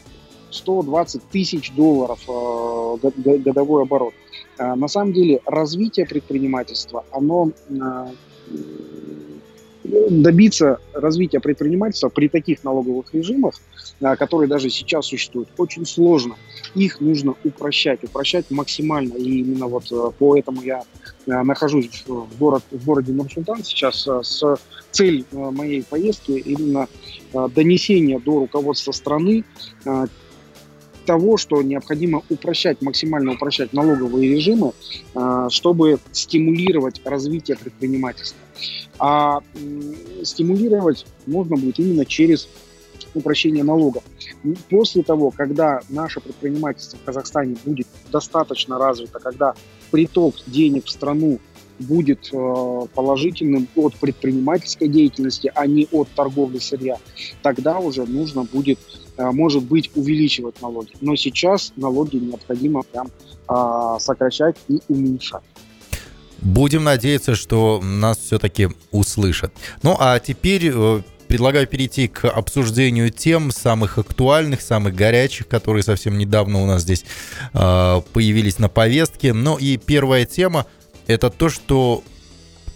120 0.53 1.23
тысяч 1.29 1.71
долларов 1.71 2.19
э, 2.27 3.37
годовой 3.39 3.83
оборот. 3.83 4.13
Э, 4.57 4.75
на 4.75 4.87
самом 4.87 5.13
деле 5.13 5.41
развитие 5.45 6.05
предпринимательства, 6.05 7.05
оно 7.11 7.51
э, 7.69 8.07
добиться 10.09 10.79
развития 10.93 11.39
предпринимательства 11.39 12.09
при 12.09 12.29
таких 12.29 12.63
налоговых 12.63 13.13
режимах, 13.13 13.55
которые 13.99 14.47
даже 14.47 14.69
сейчас 14.69 15.07
существуют, 15.07 15.49
очень 15.57 15.85
сложно. 15.85 16.35
Их 16.73 17.01
нужно 17.01 17.35
упрощать, 17.43 18.01
упрощать 18.03 18.49
максимально. 18.49 19.15
И 19.15 19.39
именно 19.39 19.67
вот 19.67 19.91
поэтому 20.19 20.61
я 20.61 20.83
нахожусь 21.25 22.05
в, 22.07 22.27
город, 22.39 22.63
в 22.71 22.85
городе 22.85 23.11
Нур-Султан 23.11 23.63
сейчас 23.63 24.07
с 24.07 24.57
цель 24.91 25.25
моей 25.31 25.83
поездки 25.83 26.31
именно 26.31 26.87
донесение 27.33 28.19
до 28.19 28.39
руководства 28.39 28.93
страны 28.93 29.43
того, 31.05 31.37
что 31.37 31.61
необходимо 31.61 32.21
упрощать, 32.29 32.81
максимально 32.81 33.33
упрощать 33.33 33.73
налоговые 33.73 34.35
режимы, 34.35 34.73
а, 35.15 35.49
чтобы 35.49 35.99
стимулировать 36.11 37.01
развитие 37.05 37.57
предпринимательства. 37.57 38.39
А 38.99 39.41
стимулировать 40.23 41.05
можно 41.25 41.55
будет 41.55 41.79
именно 41.79 42.05
через 42.05 42.47
упрощение 43.13 43.63
налогов. 43.63 44.03
После 44.69 45.03
того, 45.03 45.31
когда 45.31 45.81
наше 45.89 46.19
предпринимательство 46.19 46.97
в 46.97 47.03
Казахстане 47.03 47.55
будет 47.65 47.87
достаточно 48.11 48.77
развито, 48.77 49.19
когда 49.19 49.53
приток 49.91 50.35
денег 50.47 50.85
в 50.85 50.89
страну 50.89 51.39
будет 51.83 52.29
э, 52.31 52.81
положительным 52.93 53.67
от 53.75 53.95
предпринимательской 53.95 54.87
деятельности, 54.87 55.51
а 55.53 55.67
не 55.67 55.87
от 55.91 56.09
торговли 56.09 56.59
сырья, 56.59 56.97
тогда 57.41 57.79
уже 57.79 58.05
нужно 58.05 58.43
будет, 58.43 58.79
э, 59.17 59.31
может 59.31 59.63
быть, 59.63 59.91
увеличивать 59.95 60.61
налоги. 60.61 60.93
Но 61.01 61.15
сейчас 61.15 61.73
налоги 61.75 62.17
необходимо 62.17 62.83
прям 62.83 63.11
а, 63.47 63.99
сокращать 63.99 64.55
и 64.69 64.79
уменьшать. 64.87 65.43
Будем 66.41 66.83
надеяться, 66.83 67.35
что 67.35 67.79
нас 67.83 68.17
все-таки 68.17 68.69
услышат. 68.91 69.53
Ну 69.81 69.95
а 69.99 70.19
теперь 70.19 70.71
э, 70.73 71.01
предлагаю 71.27 71.67
перейти 71.67 72.07
к 72.07 72.27
обсуждению 72.27 73.09
тем 73.09 73.51
самых 73.51 73.97
актуальных, 73.97 74.61
самых 74.61 74.95
горячих, 74.95 75.47
которые 75.47 75.83
совсем 75.83 76.17
недавно 76.17 76.61
у 76.63 76.65
нас 76.65 76.81
здесь 76.81 77.05
появились 77.53 78.59
на 78.59 78.69
повестке. 78.69 79.33
Ну 79.33 79.57
и 79.57 79.77
первая 79.77 80.25
тема 80.25 80.65
это 81.07 81.29
то, 81.29 81.49
что 81.49 82.03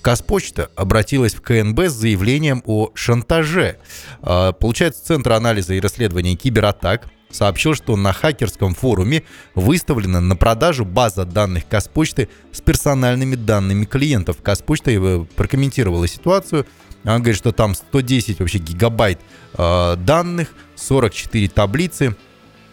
Казпочта 0.01 0.69
обратилась 0.75 1.33
в 1.33 1.41
КНБ 1.41 1.87
с 1.87 1.93
заявлением 1.93 2.63
о 2.65 2.91
шантаже. 2.93 3.77
А, 4.21 4.53
получается, 4.53 5.03
Центр 5.03 5.33
анализа 5.33 5.73
и 5.73 5.79
расследования 5.79 6.35
кибератак 6.35 7.07
сообщил, 7.29 7.75
что 7.75 7.95
на 7.95 8.13
хакерском 8.13 8.73
форуме 8.73 9.23
выставлена 9.53 10.21
на 10.21 10.35
продажу 10.35 10.85
база 10.85 11.25
данных 11.25 11.67
Казпочты 11.67 12.29
с 12.51 12.61
персональными 12.61 13.35
данными 13.35 13.85
клиентов. 13.85 14.37
Казпочта 14.41 14.91
прокомментировала 15.35 16.07
ситуацию. 16.07 16.65
Она 17.03 17.17
говорит, 17.17 17.37
что 17.37 17.51
там 17.51 17.75
110 17.75 18.39
вообще 18.39 18.59
гигабайт 18.59 19.19
э, 19.57 19.95
данных, 19.97 20.49
44 20.75 21.47
таблицы, 21.49 22.15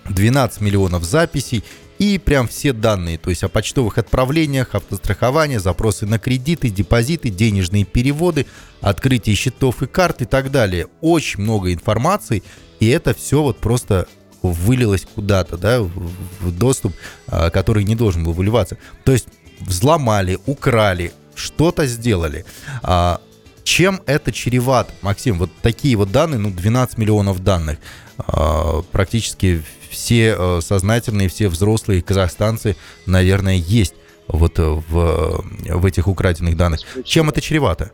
12 0.09 0.61
миллионов 0.61 1.05
записей 1.05 1.65
и 1.99 2.19
прям 2.19 2.49
все 2.49 2.73
данные, 2.73 3.19
то 3.19 3.31
есть 3.31 3.45
о 3.45 3.49
почтовых 3.49 3.99
отправлениях, 3.99 4.75
автостраховании, 4.75 5.59
запросы 5.59 6.07
на 6.07 6.19
кредиты, 6.19 6.71
депозиты, 6.71 7.31
денежные 7.31 7.85
переводы, 7.85 8.47
открытие 8.81 9.37
счетов 9.37 9.83
и 9.83 9.87
карт 9.87 10.23
и 10.23 10.25
так 10.25 10.51
далее. 10.51 10.89
Очень 11.01 11.43
много 11.43 11.73
информации, 11.73 12.43
и 12.81 12.89
это 12.89 13.15
все 13.15 13.43
вот 13.43 13.59
просто 13.59 14.09
вылилось 14.43 15.07
куда-то, 15.15 15.57
да, 15.57 15.81
в 15.81 16.53
доступ, 16.53 16.93
а, 17.27 17.51
который 17.51 17.85
не 17.85 17.95
должен 17.95 18.25
был 18.25 18.33
выливаться. 18.33 18.77
То 19.05 19.13
есть 19.13 19.29
взломали, 19.61 20.39
украли, 20.47 21.13
что-то 21.35 21.87
сделали. 21.87 22.45
А, 22.83 23.21
чем 23.63 24.03
это 24.07 24.33
чревато, 24.33 24.93
Максим? 25.01 25.39
Вот 25.39 25.51
такие 25.63 25.97
вот 25.97 26.13
данные, 26.13 26.39
ну, 26.39 26.51
12 26.51 26.99
миллионов 26.99 27.43
данных. 27.43 27.79
А, 28.19 28.83
практически 28.93 29.63
все 29.95 30.37
э, 30.39 30.61
сознательные, 30.61 31.29
все 31.29 31.49
взрослые 31.49 32.03
казахстанцы, 32.03 32.77
наверное, 33.07 33.57
есть 33.57 33.95
вот 34.29 34.59
э, 34.59 34.63
в, 34.63 35.45
в 35.69 35.87
этих 35.87 36.07
украденных 36.09 36.57
данных. 36.57 36.81
Чем 37.05 37.31
это 37.31 37.41
чревато? 37.41 37.91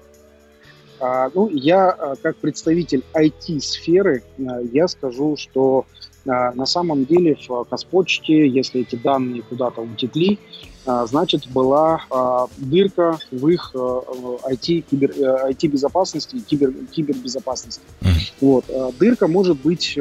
А, 1.00 1.30
ну, 1.34 1.48
я 1.48 1.90
а, 1.90 2.14
как 2.16 2.36
представитель 2.36 3.02
IT-сферы, 3.14 4.22
а, 4.38 4.60
я 4.72 4.86
скажу, 4.88 5.36
что 5.36 5.86
на 6.26 6.66
самом 6.66 7.06
деле 7.06 7.34
в 7.48 7.64
Казпочте, 7.64 8.46
если 8.46 8.82
эти 8.82 8.94
данные 8.94 9.40
куда-то 9.40 9.80
утекли, 9.80 10.38
а, 10.79 10.79
значит, 10.84 11.48
была 11.48 12.02
а, 12.10 12.46
дырка 12.56 13.18
в 13.30 13.48
их 13.48 13.72
IT, 13.74 14.40
а, 14.42 14.56
кибер, 14.56 15.10
IT-безопасности 15.10 16.36
и 16.36 16.40
кибер, 16.40 16.72
кибербезопасности. 16.90 17.82
Вот. 18.40 18.64
Дырка 18.98 19.28
может 19.28 19.60
быть 19.60 19.98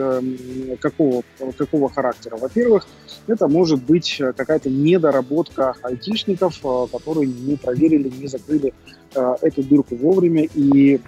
какого, 0.79 1.23
какого 1.57 1.89
характера? 1.89 2.37
Во-первых, 2.37 2.87
это 3.27 3.47
может 3.47 3.83
быть 3.83 4.21
какая-то 4.37 4.69
недоработка 4.69 5.75
айтишников, 5.83 6.59
которые 6.91 7.27
не 7.27 7.57
проверили, 7.57 8.09
не 8.09 8.27
закрыли 8.27 8.73
эту 9.13 9.63
дырку 9.63 9.95
вовремя 9.95 10.47
и 10.53 11.01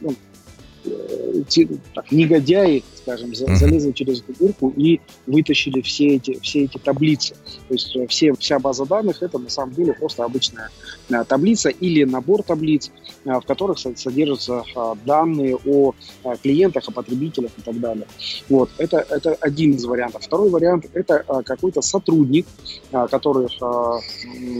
ну, 0.00 0.14
так, 1.94 2.12
негодяи, 2.12 2.82
скажем, 2.96 3.34
залезли 3.34 3.92
через 3.92 4.20
эту 4.20 4.32
дырку 4.38 4.72
и 4.76 5.00
вытащили 5.26 5.80
все 5.80 6.16
эти, 6.16 6.38
все 6.40 6.64
эти 6.64 6.78
таблицы. 6.78 7.34
То 7.68 7.74
есть 7.74 7.96
все, 8.08 8.32
вся 8.34 8.58
база 8.58 8.84
данных 8.84 9.22
это 9.22 9.38
на 9.38 9.48
самом 9.48 9.74
деле 9.74 9.92
просто 9.92 10.24
обычная 10.24 10.70
таблица 11.28 11.68
или 11.68 12.04
набор 12.04 12.42
таблиц, 12.42 12.90
в 13.24 13.42
которых 13.42 13.78
содержатся 13.78 14.64
данные 15.04 15.56
о 15.56 15.92
клиентах, 16.42 16.88
о 16.88 16.92
потребителях 16.92 17.52
и 17.58 17.62
так 17.62 17.78
далее. 17.80 18.06
Вот, 18.48 18.70
это, 18.78 18.98
это 18.98 19.34
один 19.40 19.72
из 19.72 19.84
вариантов. 19.84 20.22
Второй 20.24 20.50
вариант– 20.50 20.86
это 20.94 21.24
какой-то 21.44 21.82
сотрудник, 21.82 22.46
который 22.90 23.48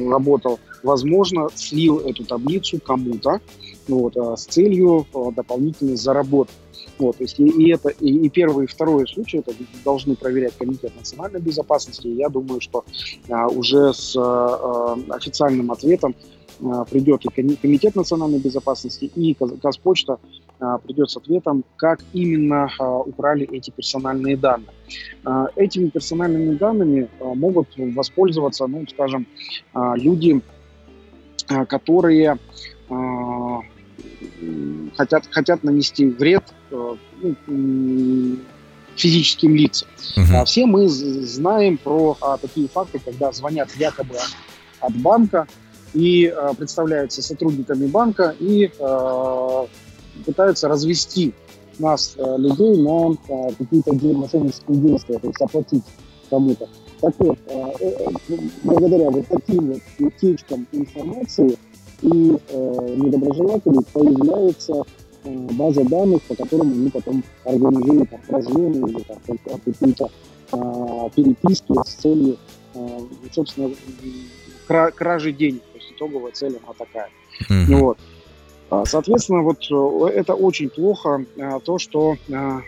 работал, 0.09 0.61
возможно, 0.83 1.49
слил 1.55 1.99
эту 1.99 2.25
таблицу 2.25 2.79
кому-то, 2.79 3.41
вот, 3.89 4.17
а, 4.17 4.37
с 4.37 4.47
целью 4.47 5.07
а, 5.15 5.31
дополнительно 5.33 5.97
заработать. 5.97 6.55
Вот, 6.99 7.17
и, 7.21 7.25
и 7.25 7.71
это 7.73 7.91
и, 7.91 8.27
и 8.27 8.29
первый, 8.31 8.65
и 8.65 8.69
второй 8.69 9.07
случай 9.07 9.39
это 9.39 9.53
должны 9.85 10.17
проверять 10.17 10.57
Комитет 10.57 10.93
национальной 10.97 11.41
безопасности. 11.41 12.07
И 12.07 12.15
я 12.15 12.29
думаю, 12.29 12.61
что 12.61 12.85
а, 13.29 13.49
уже 13.49 13.93
с 13.93 14.17
а, 14.17 14.97
официальным 15.11 15.71
ответом 15.71 16.15
а, 16.63 16.85
придет 16.85 17.25
и 17.25 17.57
Комитет 17.57 17.97
национальной 17.97 18.39
безопасности, 18.39 19.11
и 19.15 19.35
Казпочта 19.35 20.19
а, 20.59 20.79
придет 20.79 21.11
с 21.11 21.17
ответом, 21.19 21.65
как 21.77 22.01
именно 22.15 22.71
а, 22.79 22.99
украли 23.01 23.47
эти 23.53 23.71
персональные 23.71 24.39
данные. 24.39 24.71
А, 25.25 25.49
этими 25.55 25.89
персональными 25.89 26.55
данными 26.55 27.11
а, 27.21 27.35
могут 27.35 27.69
воспользоваться, 27.77 28.67
ну, 28.67 28.87
скажем, 28.89 29.27
а, 29.75 29.97
люди, 29.97 30.41
а, 31.49 31.67
которые 31.67 32.39
а, 32.89 33.61
хотят, 34.97 35.25
хотят 35.31 35.65
нанести 35.65 36.07
вред 36.07 36.45
э, 36.71 36.97
ну, 37.23 37.37
физическим 38.97 39.55
лицам. 39.55 39.89
Uh-huh. 40.17 40.45
Все 40.45 40.67
мы 40.67 40.89
знаем 40.89 41.79
про 41.79 42.17
а, 42.21 42.39
такие 42.39 42.69
факты, 42.69 42.99
когда 42.99 43.31
звонят 43.33 43.69
якобы 43.77 44.17
от 44.81 44.97
банка 44.97 45.47
и 45.95 46.27
а, 46.27 46.55
представляются 46.55 47.23
сотрудниками 47.23 47.87
банка 47.87 48.35
и 48.41 48.71
а, 48.81 49.67
пытаются 50.25 50.69
развести 50.69 51.35
нас, 51.79 52.17
людей, 52.17 52.79
на 52.79 53.15
какие-то 53.59 53.93
мошеннические 53.93 54.79
действия, 54.79 55.19
то 55.19 55.27
есть 55.27 55.43
оплатить 55.43 55.85
кому-то. 56.31 56.67
Так 57.03 57.13
вот, 57.19 57.39
благодаря 58.63 59.11
вот 59.11 59.27
таким 59.29 59.73
вот 59.73 59.83
утечкам 59.99 60.67
информации 60.73 61.59
и 62.03 62.37
э, 62.49 62.95
недоброжелателей 62.97 63.85
появляется 63.93 64.83
э, 65.25 65.31
база 65.53 65.85
данных, 65.85 66.23
по 66.23 66.35
которым 66.35 66.73
они 66.73 66.91
потом 66.91 67.23
организуют 67.45 68.11
там, 68.11 68.21
размены 68.29 68.91
или 68.91 69.03
там, 69.03 69.19
какие-то 69.65 70.11
э, 70.53 71.11
переписки 71.15 71.73
с 71.85 71.95
целью, 71.95 72.37
э, 72.75 72.99
собственно, 73.33 73.71
кра- 74.67 74.91
кражи 74.91 75.33
денег. 75.33 75.63
То 75.73 75.79
есть 75.79 75.93
итоговая 75.97 76.33
цель 76.33 76.59
она 76.63 76.75
такая. 76.77 77.09
Mm-hmm. 77.49 77.81
Вот. 77.81 77.99
А, 78.69 78.85
соответственно, 78.85 79.43
вот 79.43 79.65
э, 79.71 80.09
это 80.09 80.35
очень 80.35 80.69
плохо, 80.69 81.25
э, 81.37 81.61
то, 81.65 81.79
что 81.79 82.17
э, 82.29 82.61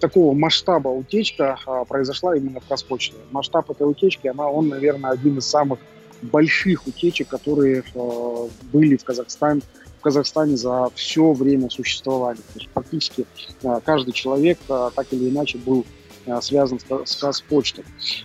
такого 0.00 0.34
масштаба 0.34 0.88
утечка 0.88 1.58
произошла 1.88 2.36
именно 2.36 2.60
в 2.60 2.66
Казпочте. 2.66 3.16
Масштаб 3.30 3.70
этой 3.70 3.90
утечки, 3.90 4.26
она, 4.26 4.48
он, 4.48 4.68
наверное, 4.68 5.10
один 5.10 5.38
из 5.38 5.46
самых 5.46 5.78
больших 6.22 6.86
утечек, 6.86 7.28
которые 7.28 7.82
э, 7.94 8.48
были 8.72 8.96
в 8.96 9.04
Казахстане, 9.04 9.62
в 9.98 10.00
Казахстане 10.00 10.56
за 10.56 10.90
все 10.94 11.32
время 11.32 11.70
существования. 11.70 12.40
То 12.52 12.58
есть 12.58 12.68
практически 12.70 13.26
э, 13.62 13.80
каждый 13.84 14.12
человек 14.12 14.58
э, 14.68 14.90
так 14.94 15.06
или 15.12 15.28
иначе 15.28 15.58
был 15.58 15.84
э, 16.26 16.40
связан 16.40 16.80
с, 16.80 17.12
с 17.12 17.16
Казпочтой. 17.16 17.84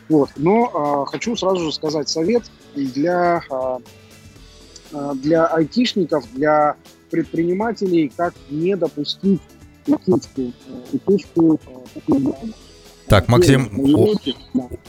Вот. 0.10 0.30
Но 0.36 1.06
э, 1.06 1.12
хочу 1.12 1.36
сразу 1.36 1.66
же 1.66 1.72
сказать 1.72 2.10
совет 2.10 2.44
для, 2.76 3.44
э, 3.50 3.80
э 4.94 5.12
для 5.16 5.48
айтишников, 5.48 6.32
для 6.34 6.76
предпринимателей, 7.10 8.12
как 8.16 8.34
не 8.50 8.76
допустить 8.76 9.42
утечку, 9.88 10.54
утечку 10.92 11.60
э, 12.08 12.12
так, 13.14 13.28
Максим, 13.28 13.70
о, 13.78 14.16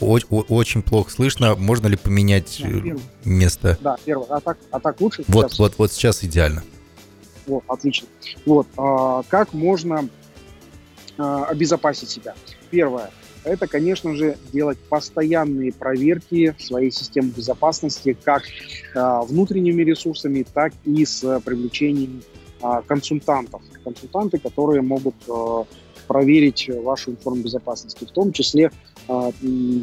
о, 0.01 0.45
очень 0.49 0.81
плохо 0.81 1.11
слышно. 1.11 1.55
Можно 1.55 1.85
ли 1.85 1.95
поменять 1.95 2.59
да, 2.59 2.69
э, 2.69 2.97
место? 3.23 3.77
Да, 3.81 3.97
первое. 4.03 4.25
А 4.29 4.41
так, 4.41 4.57
а 4.71 4.79
так 4.79 4.99
лучше? 4.99 5.23
Вот, 5.27 5.51
сейчас? 5.51 5.59
вот, 5.59 5.73
вот 5.77 5.91
сейчас 5.91 6.23
идеально. 6.23 6.63
Вот, 7.45 7.63
отлично. 7.67 8.07
Вот, 8.47 8.65
а, 8.77 9.21
как 9.29 9.53
можно 9.53 10.09
а, 11.19 11.45
обезопасить 11.45 12.09
себя? 12.09 12.33
Первое. 12.71 13.11
Это, 13.43 13.67
конечно 13.67 14.15
же, 14.15 14.39
делать 14.51 14.79
постоянные 14.89 15.71
проверки 15.71 16.55
своей 16.57 16.89
системы 16.89 17.29
безопасности 17.29 18.17
как 18.23 18.41
а, 18.95 19.21
внутренними 19.21 19.83
ресурсами, 19.83 20.43
так 20.51 20.73
и 20.83 21.05
с 21.05 21.39
привлечением 21.41 22.23
а, 22.59 22.81
консультантов. 22.81 23.61
Консультанты, 23.83 24.39
которые 24.39 24.81
могут 24.81 25.13
а, 25.29 25.65
проверить 26.05 26.69
вашу 26.69 27.11
информбезопасность. 27.11 28.01
В 28.01 28.11
том 28.11 28.31
числе 28.31 28.71
э, 29.07 29.31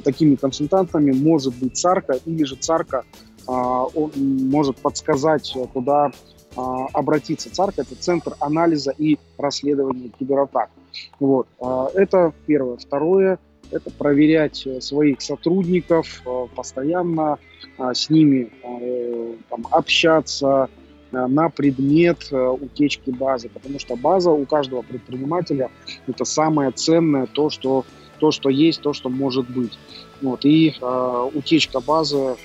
такими 0.05 0.35
консультантами 0.37 1.13
может 1.13 1.55
быть 1.57 1.77
ЦАРКа 1.77 2.19
или 2.25 2.45
же 2.45 2.57
ЦАРКа 2.57 3.05
э, 3.49 3.53
он 3.53 4.13
может 4.17 4.77
подсказать, 4.79 5.55
куда 5.73 6.11
э, 6.57 6.61
обратиться. 6.93 7.53
ЦАРКа– 7.53 7.83
это 7.83 7.95
Центр 7.97 8.35
анализа 8.41 8.93
и 8.97 9.19
расследования 9.39 10.11
кибератак. 10.19 10.71
Вот. 11.21 11.47
Э, 11.61 11.87
это 11.95 12.33
первое. 12.47 12.77
Второе– 12.77 13.39
это 13.71 13.91
проверять 13.91 14.67
своих 14.81 15.23
сотрудников 15.23 16.23
постоянно, 16.55 17.39
с 17.79 18.11
ними 18.11 18.53
там, 19.49 19.67
общаться, 19.71 20.69
Э, 20.69 20.82
на 21.13 21.49
предмет 21.51 22.29
э, 22.31 22.49
утечки 22.49 23.11
базы, 23.11 23.49
потому 23.49 23.79
что 23.79 23.97
база 23.97 24.31
у 24.31 24.45
каждого 24.47 24.83
предпринимателя 24.83 25.71
это 26.07 26.25
самое 26.25 26.71
ценное, 26.71 27.27
то, 27.27 27.51
что, 27.51 27.85
то, 28.19 28.31
что 28.31 28.49
есть, 28.49 28.81
то, 28.81 28.93
что 28.93 29.09
может 29.09 29.49
быть. 29.49 29.79
Вот, 30.23 30.45
и 30.45 30.75
э, 30.81 31.31
утечка 31.35 31.81
базы 31.81 32.17
э, 32.17 32.37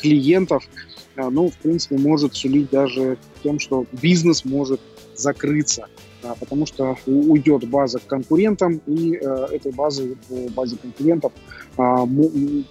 клиентов, 0.00 0.64
э, 1.16 1.28
ну, 1.28 1.48
в 1.48 1.56
принципе, 1.56 1.96
может 1.96 2.34
сулить 2.34 2.70
даже 2.70 3.16
тем, 3.42 3.58
что 3.58 3.86
бизнес 3.92 4.44
может 4.44 4.80
закрыться, 5.14 5.86
э, 6.22 6.32
потому 6.38 6.66
что 6.66 6.96
уйдет 7.06 7.68
база 7.68 7.98
к 7.98 8.06
конкурентам, 8.06 8.80
и 8.86 9.16
э, 9.16 9.46
этой 9.52 9.72
базы 9.72 10.16
по 10.28 10.34
базе 10.50 10.76
конкурентов, 10.76 11.32
э, 11.78 12.06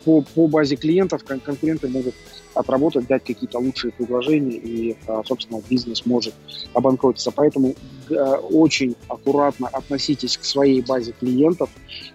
по, 0.03 0.21
по 0.21 0.47
базе 0.47 0.75
клиентов 0.75 1.23
конкуренты 1.23 1.87
могут 1.87 2.13
отработать, 2.55 3.07
дать 3.07 3.23
какие-то 3.23 3.59
лучшие 3.59 3.91
предложения, 3.91 4.57
и, 4.57 4.97
а, 5.07 5.21
собственно, 5.25 5.61
бизнес 5.69 6.05
может 6.05 6.33
обанкротиться. 6.73 7.31
Поэтому 7.31 7.75
э, 8.09 8.13
очень 8.13 8.95
аккуратно 9.07 9.67
относитесь 9.67 10.37
к 10.37 10.43
своей 10.43 10.81
базе 10.81 11.11
клиентов 11.11 11.69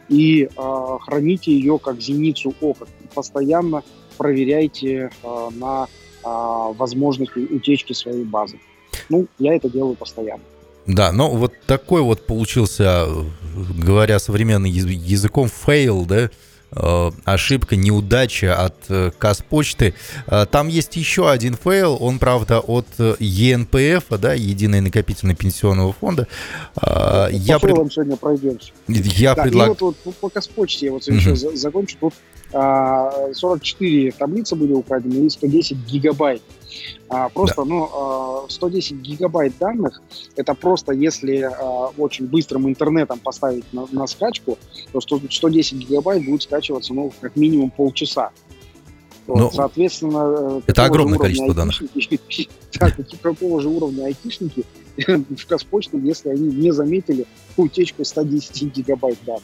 и 0.09 0.49
а, 0.57 0.99
храните 0.99 1.53
ее 1.53 1.79
как 1.79 2.01
зеницу 2.01 2.55
ока. 2.61 2.87
Постоянно 3.15 3.83
проверяйте 4.19 5.11
а, 5.23 5.51
на 5.51 5.87
возможность 6.23 7.35
утечки 7.35 7.95
своей 7.95 8.25
базы. 8.25 8.59
Ну, 9.09 9.27
я 9.39 9.55
это 9.55 9.71
делаю 9.71 9.95
постоянно. 9.95 10.43
Да, 10.87 11.13
но 11.13 11.31
вот 11.31 11.55
такой 11.67 12.03
вот 12.03 12.27
получился, 12.27 13.07
говоря 13.79 14.19
современным 14.19 14.71
языком, 14.71 15.49
fail, 15.49 16.05
да, 16.05 16.31
ошибка, 17.25 17.77
неудача 17.77 18.65
от 18.65 18.77
э, 18.89 19.11
Казпочты. 19.19 19.95
Э, 20.27 20.47
там 20.51 20.69
есть 20.69 20.97
еще 20.97 21.31
один 21.31 21.55
fail, 21.55 21.97
он, 22.01 22.19
правда, 22.19 22.61
от 22.61 22.87
ЕНПФ, 23.19 24.19
да, 24.19 24.35
Единой 24.35 24.81
накопительной 24.81 25.35
пенсионного 25.35 25.93
фонда. 25.93 26.29
По 26.75 27.29
я 27.31 27.59
пред... 27.59 27.93
сегодня 27.93 28.17
пройдемся. 28.17 28.73
Я 28.89 29.35
да, 29.35 29.43
предлагаю... 29.43 29.77
Вот, 29.81 29.97
вот 30.05 30.17
по 30.17 30.29
Казпочте 30.29 30.87
я 30.87 30.93
вот 30.93 31.07
еще 31.07 31.31
uh-huh. 31.31 31.57
закончу. 31.57 31.97
Тут 32.01 32.15
44 32.53 34.09
а, 34.09 34.13
таблицы 34.19 34.57
были 34.57 34.73
украдены 34.73 35.27
и 35.27 35.31
110 35.31 35.77
гигабайт. 35.87 36.43
А, 37.09 37.29
просто, 37.29 37.65
да. 37.65 37.69
ну, 37.69 38.47
110 38.49 38.93
а, 38.93 38.95
гигабайт 38.97 39.59
данных, 39.59 40.01
это 40.37 40.55
просто 40.55 40.93
если 40.93 41.51
очень 41.99 42.27
быстрым 42.27 42.69
интернетом 42.69 43.19
поставить 43.19 43.65
на, 43.73 43.87
на 43.91 44.07
скачку, 44.07 44.59
то 44.93 45.01
110 45.01 45.73
гигабайт 45.79 46.25
будет 46.25 46.43
скачиваться, 46.43 46.95
ну, 46.95 47.13
как 47.21 47.37
минимум 47.37 47.71
полчаса. 47.71 48.31
Ну, 49.27 49.51
соответственно... 49.51 50.59
Э, 50.59 50.61
это 50.67 50.85
огромное 50.85 51.19
количество 51.19 51.55
данных. 51.55 51.83
Да, 52.79 52.91
какого 53.21 53.61
же 53.61 53.69
уровня 53.69 54.07
айтишники 54.07 54.65
в 54.97 55.47
Казпочте, 55.47 55.99
если 55.99 56.31
они 56.31 56.49
не 56.49 56.71
заметили 56.71 57.27
утечку 57.57 58.05
110 58.05 58.75
гигабайт 58.75 59.19
данных? 59.27 59.43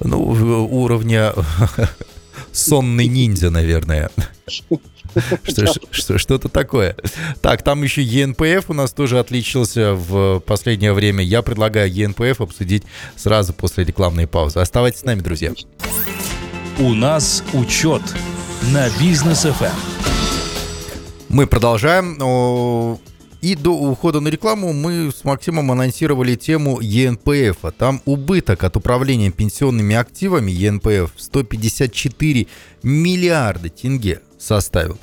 Ну, 0.00 0.68
уровня 0.70 1.32
сонный 2.52 3.06
ниндзя, 3.06 3.50
наверное. 3.50 4.10
Что-то 5.92 6.48
такое. 6.48 6.96
Так, 7.40 7.62
там 7.62 7.82
еще 7.82 8.02
ЕНПФ 8.02 8.70
у 8.70 8.74
нас 8.74 8.92
тоже 8.92 9.18
отличился 9.18 9.94
в 9.94 10.40
последнее 10.40 10.92
время. 10.92 11.24
Я 11.24 11.42
предлагаю 11.42 11.92
ЕНПФ 11.92 12.40
обсудить 12.40 12.84
сразу 13.16 13.52
после 13.52 13.84
рекламной 13.84 14.26
паузы. 14.26 14.60
Оставайтесь 14.60 15.00
с 15.00 15.04
нами, 15.04 15.20
друзья. 15.20 15.52
У 16.78 16.94
нас 16.94 17.42
учет 17.52 18.02
на 18.72 18.88
бизнес 19.00 19.44
FM. 19.44 19.72
Мы 21.28 21.46
продолжаем. 21.46 22.98
И 23.40 23.54
до 23.54 23.70
ухода 23.70 24.18
на 24.18 24.28
рекламу 24.28 24.72
мы 24.72 25.12
с 25.12 25.22
Максимом 25.24 25.70
анонсировали 25.70 26.34
тему 26.34 26.80
ЕНПФ. 26.80 27.64
А 27.64 27.70
там 27.70 28.00
убыток 28.04 28.64
от 28.64 28.76
управления 28.76 29.30
пенсионными 29.30 29.94
активами 29.94 30.50
ЕНПФ 30.50 31.12
154 31.16 32.46
миллиарда 32.82 33.68
тенге 33.68 34.22
составил. 34.38 34.98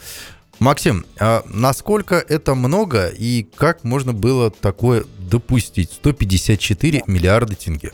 Максим, 0.59 1.05
а 1.19 1.43
насколько 1.47 2.15
это 2.15 2.55
много 2.55 3.07
и 3.07 3.43
как 3.55 3.83
можно 3.83 4.13
было 4.13 4.51
такое 4.51 5.05
допустить? 5.29 5.91
154 5.93 7.03
миллиарда 7.07 7.55
тенге. 7.55 7.91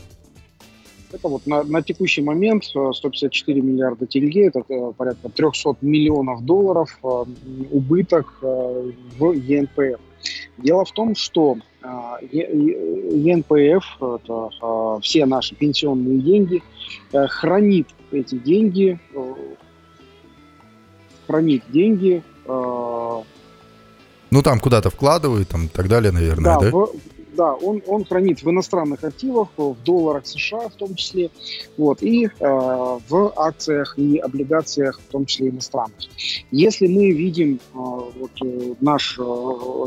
Это 1.12 1.28
вот 1.28 1.46
на, 1.46 1.62
на 1.62 1.82
текущий 1.82 2.22
момент 2.22 2.64
154 2.64 3.58
э, 3.58 3.62
миллиарда 3.62 4.06
тенге, 4.06 4.46
это 4.46 4.62
э, 4.66 4.92
порядка 4.96 5.28
300 5.28 5.76
миллионов 5.82 6.44
долларов 6.44 6.98
э, 7.02 7.06
убыток 7.70 8.38
в 8.40 9.32
ЕНПФ. 9.32 10.00
Дело 10.58 10.84
в 10.84 10.92
том, 10.92 11.14
что 11.14 11.56
ЕНПФ, 12.30 13.84
это 14.00 15.00
все 15.00 15.26
наши 15.26 15.54
пенсионные 15.54 16.18
деньги, 16.18 16.62
хранит 17.12 17.88
эти 18.10 18.36
деньги, 18.36 18.98
хранит 21.26 21.64
деньги. 21.68 22.22
Ну 22.46 23.24
там 24.42 24.60
куда-то 24.60 24.90
вкладывают, 24.90 25.48
там 25.48 25.66
и 25.66 25.68
так 25.68 25.88
далее, 25.88 26.12
наверное, 26.12 26.58
да? 26.58 26.60
да? 26.60 26.70
В, 26.70 26.90
да, 27.36 27.54
он, 27.54 27.82
он 27.86 28.04
хранит 28.04 28.42
в 28.42 28.50
иностранных 28.50 29.04
активах, 29.04 29.48
в 29.56 29.76
долларах 29.84 30.26
США 30.26 30.68
в 30.68 30.74
том 30.74 30.94
числе, 30.94 31.30
вот, 31.76 32.02
и 32.02 32.26
э, 32.26 32.28
в 32.38 33.32
акциях 33.36 33.98
и 33.98 34.18
облигациях, 34.18 35.00
в 35.00 35.10
том 35.10 35.26
числе 35.26 35.48
иностранных. 35.48 35.96
Если 36.50 36.86
мы 36.86 37.10
видим 37.10 37.54
э, 37.54 37.58
вот, 37.74 38.30
э, 38.44 38.74
наш 38.80 39.18
э, 39.18 39.22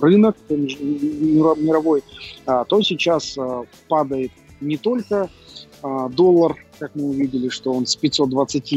рынок 0.02 0.36
мировой, 0.50 2.04
э, 2.46 2.64
то 2.68 2.82
сейчас 2.82 3.38
э, 3.38 3.64
падает 3.88 4.32
не 4.62 4.78
только 4.78 5.30
э, 5.84 6.10
доллар, 6.12 6.56
как 6.80 6.96
мы 6.96 7.06
увидели, 7.06 7.50
что 7.50 7.72
он 7.72 7.86
с 7.86 7.96
520 7.96 8.74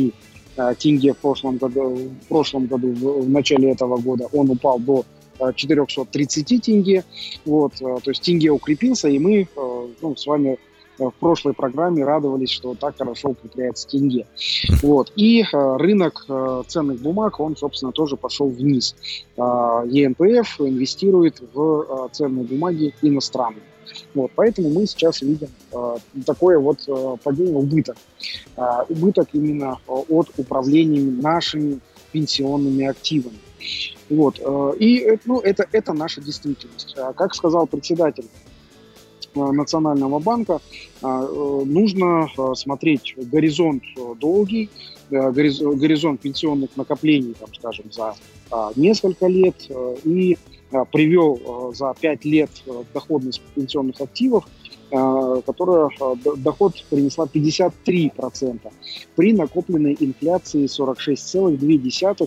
э, 0.56 0.74
тенге 0.78 1.14
в 1.14 1.18
прошлом 1.18 1.56
году, 1.56 2.10
в 2.22 2.28
прошлом 2.28 2.66
году, 2.66 2.92
в, 2.92 3.24
в 3.24 3.28
начале 3.30 3.70
этого 3.70 3.96
года, 3.98 4.28
он 4.32 4.50
упал 4.50 4.78
до 4.78 5.04
430 5.54 6.62
тенге. 6.62 7.04
Вот, 7.44 7.74
э, 7.80 7.96
то 8.02 8.10
есть 8.10 8.22
тенге 8.22 8.50
укрепился, 8.50 9.08
и 9.08 9.18
мы 9.18 9.42
э, 9.42 9.86
ну, 10.00 10.16
с 10.16 10.26
вами 10.26 10.58
э, 10.98 11.04
в 11.04 11.14
прошлой 11.14 11.54
программе 11.54 12.04
радовались, 12.04 12.50
что 12.50 12.74
так 12.74 12.96
хорошо 12.98 13.30
укрепляется 13.30 13.88
тенге. 13.88 14.26
Вот. 14.82 15.12
И 15.16 15.44
рынок 15.52 16.26
ценных 16.66 17.00
бумаг, 17.00 17.40
он, 17.40 17.56
собственно, 17.56 17.92
тоже 17.92 18.16
пошел 18.16 18.48
вниз. 18.48 18.96
ЕНПФ 19.36 20.60
инвестирует 20.60 21.40
в 21.52 22.08
ценные 22.12 22.44
бумаги 22.44 22.94
иностранные. 23.02 23.62
Вот, 24.14 24.30
поэтому 24.34 24.70
мы 24.70 24.86
сейчас 24.86 25.22
видим 25.22 25.48
э, 25.72 25.96
такое 26.24 26.58
вот 26.58 26.80
э, 26.88 27.16
падение, 27.22 27.56
убыток. 27.56 27.96
Э, 28.56 28.82
убыток 28.88 29.28
именно 29.32 29.78
от 29.86 30.30
управления 30.36 31.00
нашими 31.00 31.80
пенсионными 32.12 32.86
активами. 32.86 33.38
Вот. 34.10 34.40
Э, 34.40 34.72
и 34.78 35.18
ну, 35.24 35.40
это, 35.40 35.66
это 35.72 35.92
наша 35.92 36.20
действительность. 36.20 36.94
А 36.96 37.12
как 37.12 37.34
сказал 37.34 37.66
председатель 37.66 38.26
э, 39.34 39.40
Национального 39.40 40.18
банка, 40.18 40.60
э, 41.02 41.06
нужно 41.64 42.28
смотреть 42.54 43.14
горизонт 43.16 43.82
долгий, 44.18 44.70
горизонт 45.10 46.20
пенсионных 46.20 46.76
накоплений, 46.76 47.34
там, 47.34 47.48
скажем, 47.54 47.90
за 47.90 48.14
несколько 48.76 49.26
лет 49.26 49.56
и 50.04 50.36
привел 50.92 51.72
за 51.74 51.94
5 51.98 52.24
лет 52.26 52.50
доходность 52.92 53.40
пенсионных 53.54 53.98
активов, 54.02 54.44
которая 54.90 55.88
доход 56.36 56.74
принесла 56.90 57.24
53% 57.24 58.60
при 59.16 59.32
накопленной 59.32 59.96
инфляции 59.98 60.66
46,2% 60.66 62.22
а, 62.22 62.26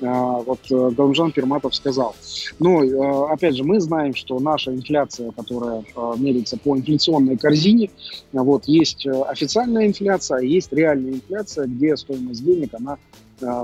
вот 0.00 0.60
э, 0.70 0.90
Галымжан 0.90 1.32
Перматов 1.32 1.74
сказал. 1.74 2.14
Но, 2.58 2.84
э, 2.84 3.32
опять 3.32 3.56
же, 3.56 3.64
мы 3.64 3.80
знаем, 3.80 4.14
что 4.14 4.38
наша 4.38 4.74
инфляция, 4.74 5.30
которая 5.32 5.80
э, 5.80 6.12
меряется 6.18 6.58
по 6.58 6.76
инфляционной 6.76 7.36
корзине, 7.36 7.90
вот, 8.32 8.64
есть 8.66 9.06
официальная 9.06 9.86
инфляция, 9.86 10.38
а 10.38 10.42
есть 10.42 10.72
реальная 10.72 11.14
инфляция, 11.14 11.66
где 11.66 11.96
стоимость 11.96 12.44
денег, 12.44 12.74
она, 12.74 12.98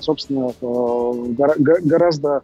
собственно, 0.01 0.53
гораздо 0.61 2.43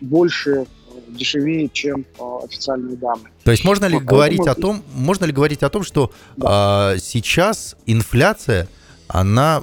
больше 0.00 0.66
дешевее, 1.08 1.68
чем 1.68 2.04
официальные 2.44 2.96
данные. 2.96 3.32
То 3.44 3.50
есть 3.50 3.64
можно 3.64 3.86
ли 3.86 3.94
вот, 3.94 4.04
говорить 4.04 4.40
поэтому... 4.44 4.72
о 4.72 4.74
том, 4.74 4.82
можно 4.94 5.24
ли 5.24 5.32
говорить 5.32 5.62
о 5.62 5.70
том, 5.70 5.82
что 5.82 6.10
да. 6.36 6.94
э, 6.94 6.98
сейчас 6.98 7.76
инфляция, 7.86 8.68
она 9.08 9.62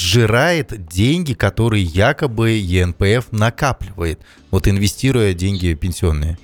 сжирает 0.00 0.86
деньги, 0.86 1.34
которые 1.34 1.84
якобы 1.84 2.50
ЕНПФ 2.50 3.32
накапливает, 3.32 4.20
вот 4.50 4.66
инвестируя 4.66 5.34
деньги 5.34 5.74
пенсионные. 5.74 6.38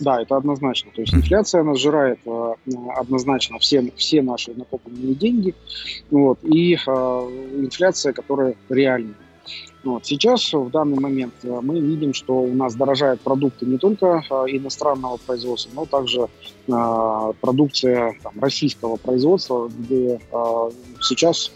Да, 0.00 0.22
это 0.22 0.36
однозначно. 0.36 0.90
То 0.94 1.00
есть 1.00 1.14
инфляция, 1.14 1.62
она 1.62 1.74
сжирает 1.74 2.20
э, 2.24 2.54
однозначно 2.96 3.58
все, 3.58 3.92
все 3.96 4.22
наши 4.22 4.52
накопленные 4.54 5.14
деньги. 5.14 5.54
Вот, 6.10 6.38
и 6.42 6.74
э, 6.74 6.78
инфляция, 6.78 8.12
которая 8.12 8.54
реальная. 8.68 9.14
Вот. 9.84 10.06
Сейчас, 10.06 10.52
в 10.52 10.70
данный 10.70 11.00
момент, 11.00 11.34
э, 11.42 11.60
мы 11.62 11.80
видим, 11.80 12.14
что 12.14 12.40
у 12.40 12.54
нас 12.54 12.74
дорожают 12.76 13.20
продукты 13.22 13.66
не 13.66 13.78
только 13.78 14.22
э, 14.28 14.34
иностранного 14.48 15.16
производства, 15.16 15.70
но 15.74 15.84
также 15.84 16.28
э, 16.68 17.32
продукция 17.40 18.14
там, 18.22 18.32
российского 18.40 18.96
производства, 18.96 19.68
где 19.68 20.20
э, 20.30 20.70
сейчас 21.00 21.50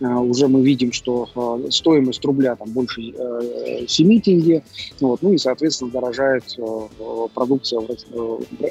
уже 0.00 0.48
мы 0.48 0.62
видим, 0.62 0.92
что 0.92 1.28
э, 1.34 1.70
стоимость 1.70 2.24
рубля 2.24 2.56
там 2.56 2.70
больше 2.70 3.00
7 3.86 4.12
э, 4.12 4.20
тенге, 4.20 4.62
вот, 5.00 5.22
ну 5.22 5.32
и, 5.32 5.38
соответственно, 5.38 5.90
дорожает 5.90 6.44
продукция, 7.34 7.80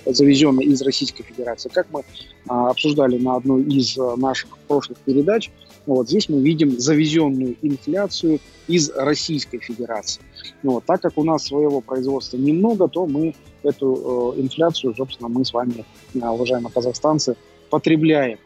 завезенная 0.05 0.65
из 0.65 0.81
Российской 0.81 1.23
Федерации. 1.23 1.69
Как 1.69 1.87
мы 1.91 2.03
обсуждали 2.47 3.17
на 3.17 3.35
одной 3.35 3.63
из 3.63 3.97
наших 4.17 4.57
прошлых 4.67 4.97
передач, 4.99 5.49
вот 5.85 6.07
здесь 6.07 6.29
мы 6.29 6.41
видим 6.41 6.79
завезенную 6.79 7.55
инфляцию 7.61 8.39
из 8.67 8.89
Российской 8.91 9.59
Федерации. 9.59 10.21
Вот, 10.61 10.85
так 10.85 11.01
как 11.01 11.17
у 11.17 11.23
нас 11.23 11.45
своего 11.45 11.81
производства 11.81 12.37
немного, 12.37 12.87
то 12.87 13.05
мы 13.05 13.35
эту 13.63 14.33
инфляцию, 14.37 14.93
собственно, 14.95 15.29
мы 15.29 15.45
с 15.45 15.53
вами, 15.53 15.85
уважаемые 16.13 16.71
казахстанцы, 16.71 17.35
потребляем. 17.69 18.39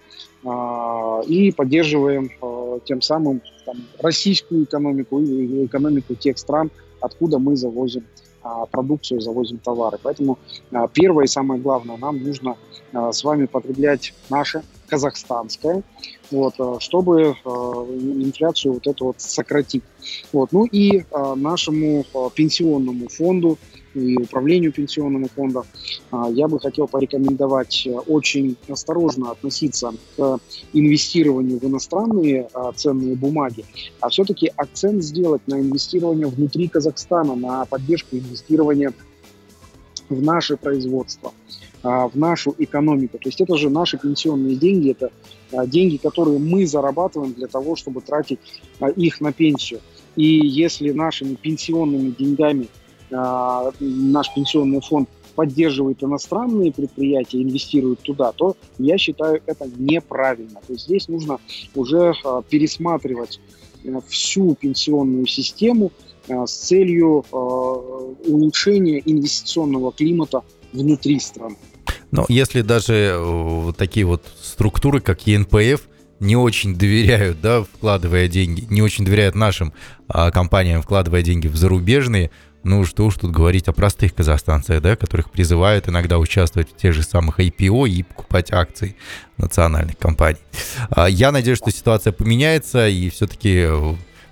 А, 0.46 1.22
и 1.28 1.52
поддерживаем 1.52 2.30
а, 2.42 2.57
тем 2.86 3.02
самым 3.02 3.42
там, 3.66 3.78
российскую 4.00 4.64
экономику 4.64 5.20
и 5.20 5.66
экономику 5.66 6.16
тех 6.16 6.38
стран, 6.38 6.72
откуда 7.02 7.40
мы 7.40 7.56
завозим 7.56 8.06
а, 8.44 8.66
продукцию, 8.66 9.22
завозим 9.22 9.58
товары. 9.60 9.98
Поэтому 10.02 10.40
первое 10.94 11.26
и 11.26 11.28
самое 11.28 11.62
главное, 11.62 11.98
нам 11.98 12.24
нужно 12.24 12.56
с 12.94 13.24
вами 13.24 13.46
потреблять 13.46 14.14
наше 14.30 14.64
казахстанское, 14.88 15.84
вот, 16.32 16.54
чтобы 16.80 17.36
инфляцию 17.44 18.76
вот 18.76 18.88
эту 18.88 19.06
вот 19.08 19.20
сократить. 19.20 19.84
Вот. 20.32 20.54
Ну 20.54 20.66
и 20.66 21.04
нашему 21.36 22.06
пенсионному 22.34 23.10
фонду 23.10 23.58
и 23.98 24.18
управлению 24.22 24.72
пенсионного 24.72 25.28
фонда, 25.28 25.64
а, 26.12 26.30
я 26.30 26.48
бы 26.48 26.60
хотел 26.60 26.88
порекомендовать 26.88 27.88
э, 27.88 27.92
очень 27.92 28.56
осторожно 28.70 29.32
относиться 29.32 29.94
к 30.16 30.40
инвестированию 30.74 31.60
в 31.60 31.64
иностранные 31.64 32.48
а, 32.54 32.72
ценные 32.74 33.16
бумаги, 33.16 33.66
а 34.00 34.10
все-таки 34.10 34.52
акцент 34.56 35.04
сделать 35.04 35.42
на 35.48 35.60
инвестирование 35.60 36.28
внутри 36.28 36.68
Казахстана, 36.68 37.36
на 37.36 37.66
поддержку 37.66 38.16
инвестирования 38.16 38.94
в 40.10 40.22
наше 40.22 40.58
производство, 40.58 41.34
а, 41.84 42.08
в 42.08 42.16
нашу 42.16 42.54
экономику. 42.58 43.18
То 43.18 43.30
есть 43.30 43.42
это 43.42 43.58
же 43.58 43.70
наши 43.70 43.98
пенсионные 43.98 44.56
деньги, 44.56 44.92
это 44.92 45.12
деньги, 45.68 45.98
которые 45.98 46.40
мы 46.40 46.68
зарабатываем 46.68 47.34
для 47.34 47.48
того, 47.48 47.76
чтобы 47.78 48.02
тратить 48.02 48.40
их 48.98 49.22
на 49.22 49.32
пенсию. 49.32 49.80
И 50.18 50.26
если 50.26 50.92
нашими 50.92 51.36
пенсионными 51.36 52.10
деньгами 52.10 52.68
а, 52.68 52.87
наш 53.10 54.34
пенсионный 54.34 54.82
фонд 54.82 55.10
поддерживает 55.36 56.04
иностранные 56.04 56.72
предприятия, 56.72 57.44
инвестирует 57.44 58.00
туда, 58.00 58.32
то 58.32 58.58
я 58.80 58.98
считаю 58.98 59.42
это 59.46 59.70
неправильно. 59.78 60.60
То 60.66 60.74
есть 60.74 60.86
здесь 60.86 61.08
нужно 61.08 61.40
уже 61.76 62.14
а, 62.24 62.42
пересматривать 62.42 63.40
всю 64.08 64.56
пенсионную 64.56 65.28
систему 65.28 65.92
с 66.28 66.52
целью 66.52 67.24
улучшения 67.32 69.02
инвестиционного 69.06 69.94
климата 69.94 70.42
внутри 70.74 71.20
страны. 71.20 71.56
Но 72.12 72.26
если 72.28 72.62
даже 72.62 73.18
вот 73.20 73.78
такие 73.78 74.06
вот 74.06 74.24
структуры, 74.42 75.00
как 75.02 75.26
ЕНПФ, 75.26 75.88
не 76.20 76.36
очень 76.36 76.76
доверяют, 76.76 77.42
да, 77.42 77.64
вкладывая 77.64 78.28
деньги, 78.28 78.66
не 78.70 78.82
очень 78.82 79.06
доверяют 79.06 79.36
нашим 79.36 79.74
а, 80.08 80.32
компаниям, 80.32 80.82
вкладывая 80.82 81.22
деньги 81.22 81.48
в 81.48 81.56
зарубежные, 81.56 82.32
ну, 82.68 82.84
что 82.86 83.06
уж 83.06 83.16
тут 83.16 83.32
говорить 83.32 83.68
о 83.70 83.74
простых 83.74 84.14
казахстанцах, 84.14 84.82
да, 84.82 84.96
которых 84.98 85.32
призывают 85.32 85.88
иногда 85.88 86.20
участвовать 86.20 86.70
в 86.70 86.76
тех 86.76 86.94
же 86.94 87.02
самых 87.02 87.40
IPO 87.40 87.88
и 87.88 88.04
покупать 88.04 88.52
акции 88.52 88.98
национальных 89.38 89.98
компаний. 89.98 90.40
А, 90.90 91.08
я 91.08 91.32
надеюсь, 91.32 91.60
что 91.60 91.72
ситуация 91.72 92.12
поменяется, 92.12 92.88
и 92.90 93.10
все-таки 93.10 93.70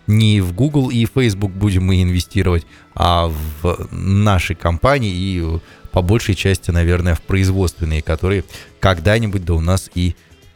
не 0.07 0.41
в 0.41 0.53
Google 0.53 0.89
и 0.89 1.05
Facebook 1.05 1.51
будем 1.51 1.85
мы 1.85 2.03
инвестировать, 2.03 2.65
а 2.93 3.31
в 3.61 3.87
наши 3.91 4.53
компании 4.53 5.13
и 5.13 5.59
по 5.91 6.01
большей 6.01 6.35
части, 6.35 6.71
наверное, 6.71 7.15
в 7.15 7.21
производственные, 7.21 8.01
которые 8.01 8.43
когда-нибудь 8.81 9.45
да 9.45 9.53
у 9.53 9.61
нас 9.61 9.89
и 9.95 10.15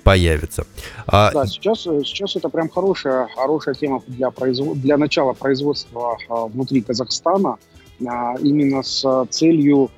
появится. 0.10 0.66
А... 1.06 1.32
Да, 1.32 1.46
сейчас, 1.46 1.84
сейчас 1.84 2.36
это 2.36 2.50
прям 2.50 2.70
хорошая, 2.70 3.28
хорошая 3.36 3.76
тема 3.76 4.02
для, 4.08 4.32
производ... 4.32 4.82
для 4.82 4.98
начала 4.98 5.34
производства 5.34 6.18
а, 6.30 6.46
внутри 6.48 6.82
Казахстана, 6.82 7.58
а, 8.08 8.36
именно 8.42 8.82
с 8.82 9.28
целью 9.30 9.92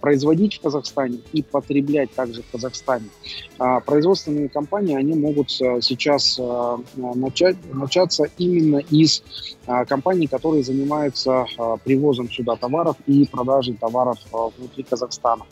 производить 0.00 0.58
в 0.58 0.60
Казахстане 0.60 1.20
и 1.32 1.42
потреблять 1.42 2.12
также 2.12 2.42
в 2.42 2.50
Казахстане. 2.50 3.08
А 3.58 3.80
производственные 3.80 4.48
компании, 4.48 4.96
они 4.96 5.14
могут 5.14 5.50
э, 5.60 5.80
сейчас 5.80 6.38
э, 6.38 6.76
начать, 6.96 7.56
начаться 7.72 8.24
именно 8.38 8.78
из 8.78 9.22
компаний, 9.88 10.26
которые 10.26 10.64
занимаются 10.64 11.44
привозом 11.84 12.28
сюда 12.30 12.56
товаров 12.56 12.96
и 13.06 13.24
продажей 13.26 13.74
товаров 13.74 14.18
внутри 14.32 14.82
Казахстана. 14.82 15.44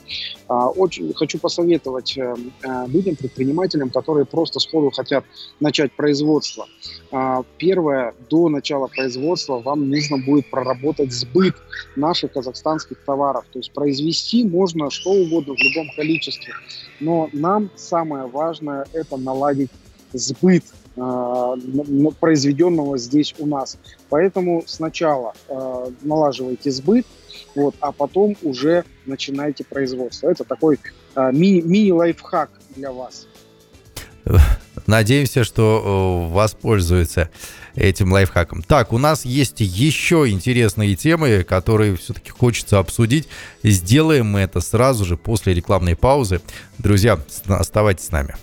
Очень 0.48 1.14
хочу 1.14 1.38
посоветовать 1.38 2.16
людям, 2.16 3.16
предпринимателям, 3.16 3.90
которые 3.90 4.24
просто 4.24 4.58
сходу 4.58 4.90
хотят 4.90 5.24
начать 5.60 5.92
производство. 5.92 6.66
Первое, 7.58 8.14
до 8.28 8.48
начала 8.48 8.88
производства 8.88 9.60
вам 9.60 9.88
нужно 9.88 10.18
будет 10.18 10.50
проработать 10.50 11.12
сбыт 11.12 11.54
наших 11.94 12.32
казахстанских 12.32 12.98
товаров, 13.04 13.44
то 13.52 13.58
есть 13.58 13.72
произвести 13.72 14.17
Вести 14.18 14.44
можно 14.44 14.90
что 14.90 15.12
угодно 15.12 15.54
в 15.54 15.58
любом 15.58 15.94
количестве, 15.94 16.52
но 16.98 17.30
нам 17.32 17.70
самое 17.76 18.26
важное 18.26 18.84
это 18.92 19.16
наладить 19.16 19.70
сбыт 20.12 20.64
э, 20.96 21.54
произведенного 22.18 22.98
здесь 22.98 23.32
у 23.38 23.46
нас. 23.46 23.78
Поэтому 24.08 24.64
сначала 24.66 25.34
э, 25.48 25.86
налаживайте 26.02 26.72
сбыт, 26.72 27.06
вот, 27.54 27.76
а 27.78 27.92
потом 27.92 28.36
уже 28.42 28.84
начинайте 29.06 29.62
производство. 29.62 30.28
Это 30.28 30.42
такой 30.42 30.80
э, 31.14 31.30
ми- 31.32 31.62
мини-лайфхак 31.62 32.50
для 32.74 32.90
вас. 32.90 33.28
Надеемся, 34.88 35.44
что 35.44 36.26
э, 36.28 36.34
воспользуется 36.34 37.30
этим 37.78 38.12
лайфхаком. 38.12 38.62
Так, 38.62 38.92
у 38.92 38.98
нас 38.98 39.24
есть 39.24 39.60
еще 39.60 40.28
интересные 40.28 40.96
темы, 40.96 41.44
которые 41.44 41.96
все-таки 41.96 42.30
хочется 42.30 42.78
обсудить. 42.78 43.28
Сделаем 43.62 44.26
мы 44.26 44.40
это 44.40 44.60
сразу 44.60 45.04
же 45.04 45.16
после 45.16 45.54
рекламной 45.54 45.96
паузы. 45.96 46.40
Друзья, 46.78 47.18
оставайтесь 47.46 48.06
с 48.06 48.10
нами. 48.10 48.34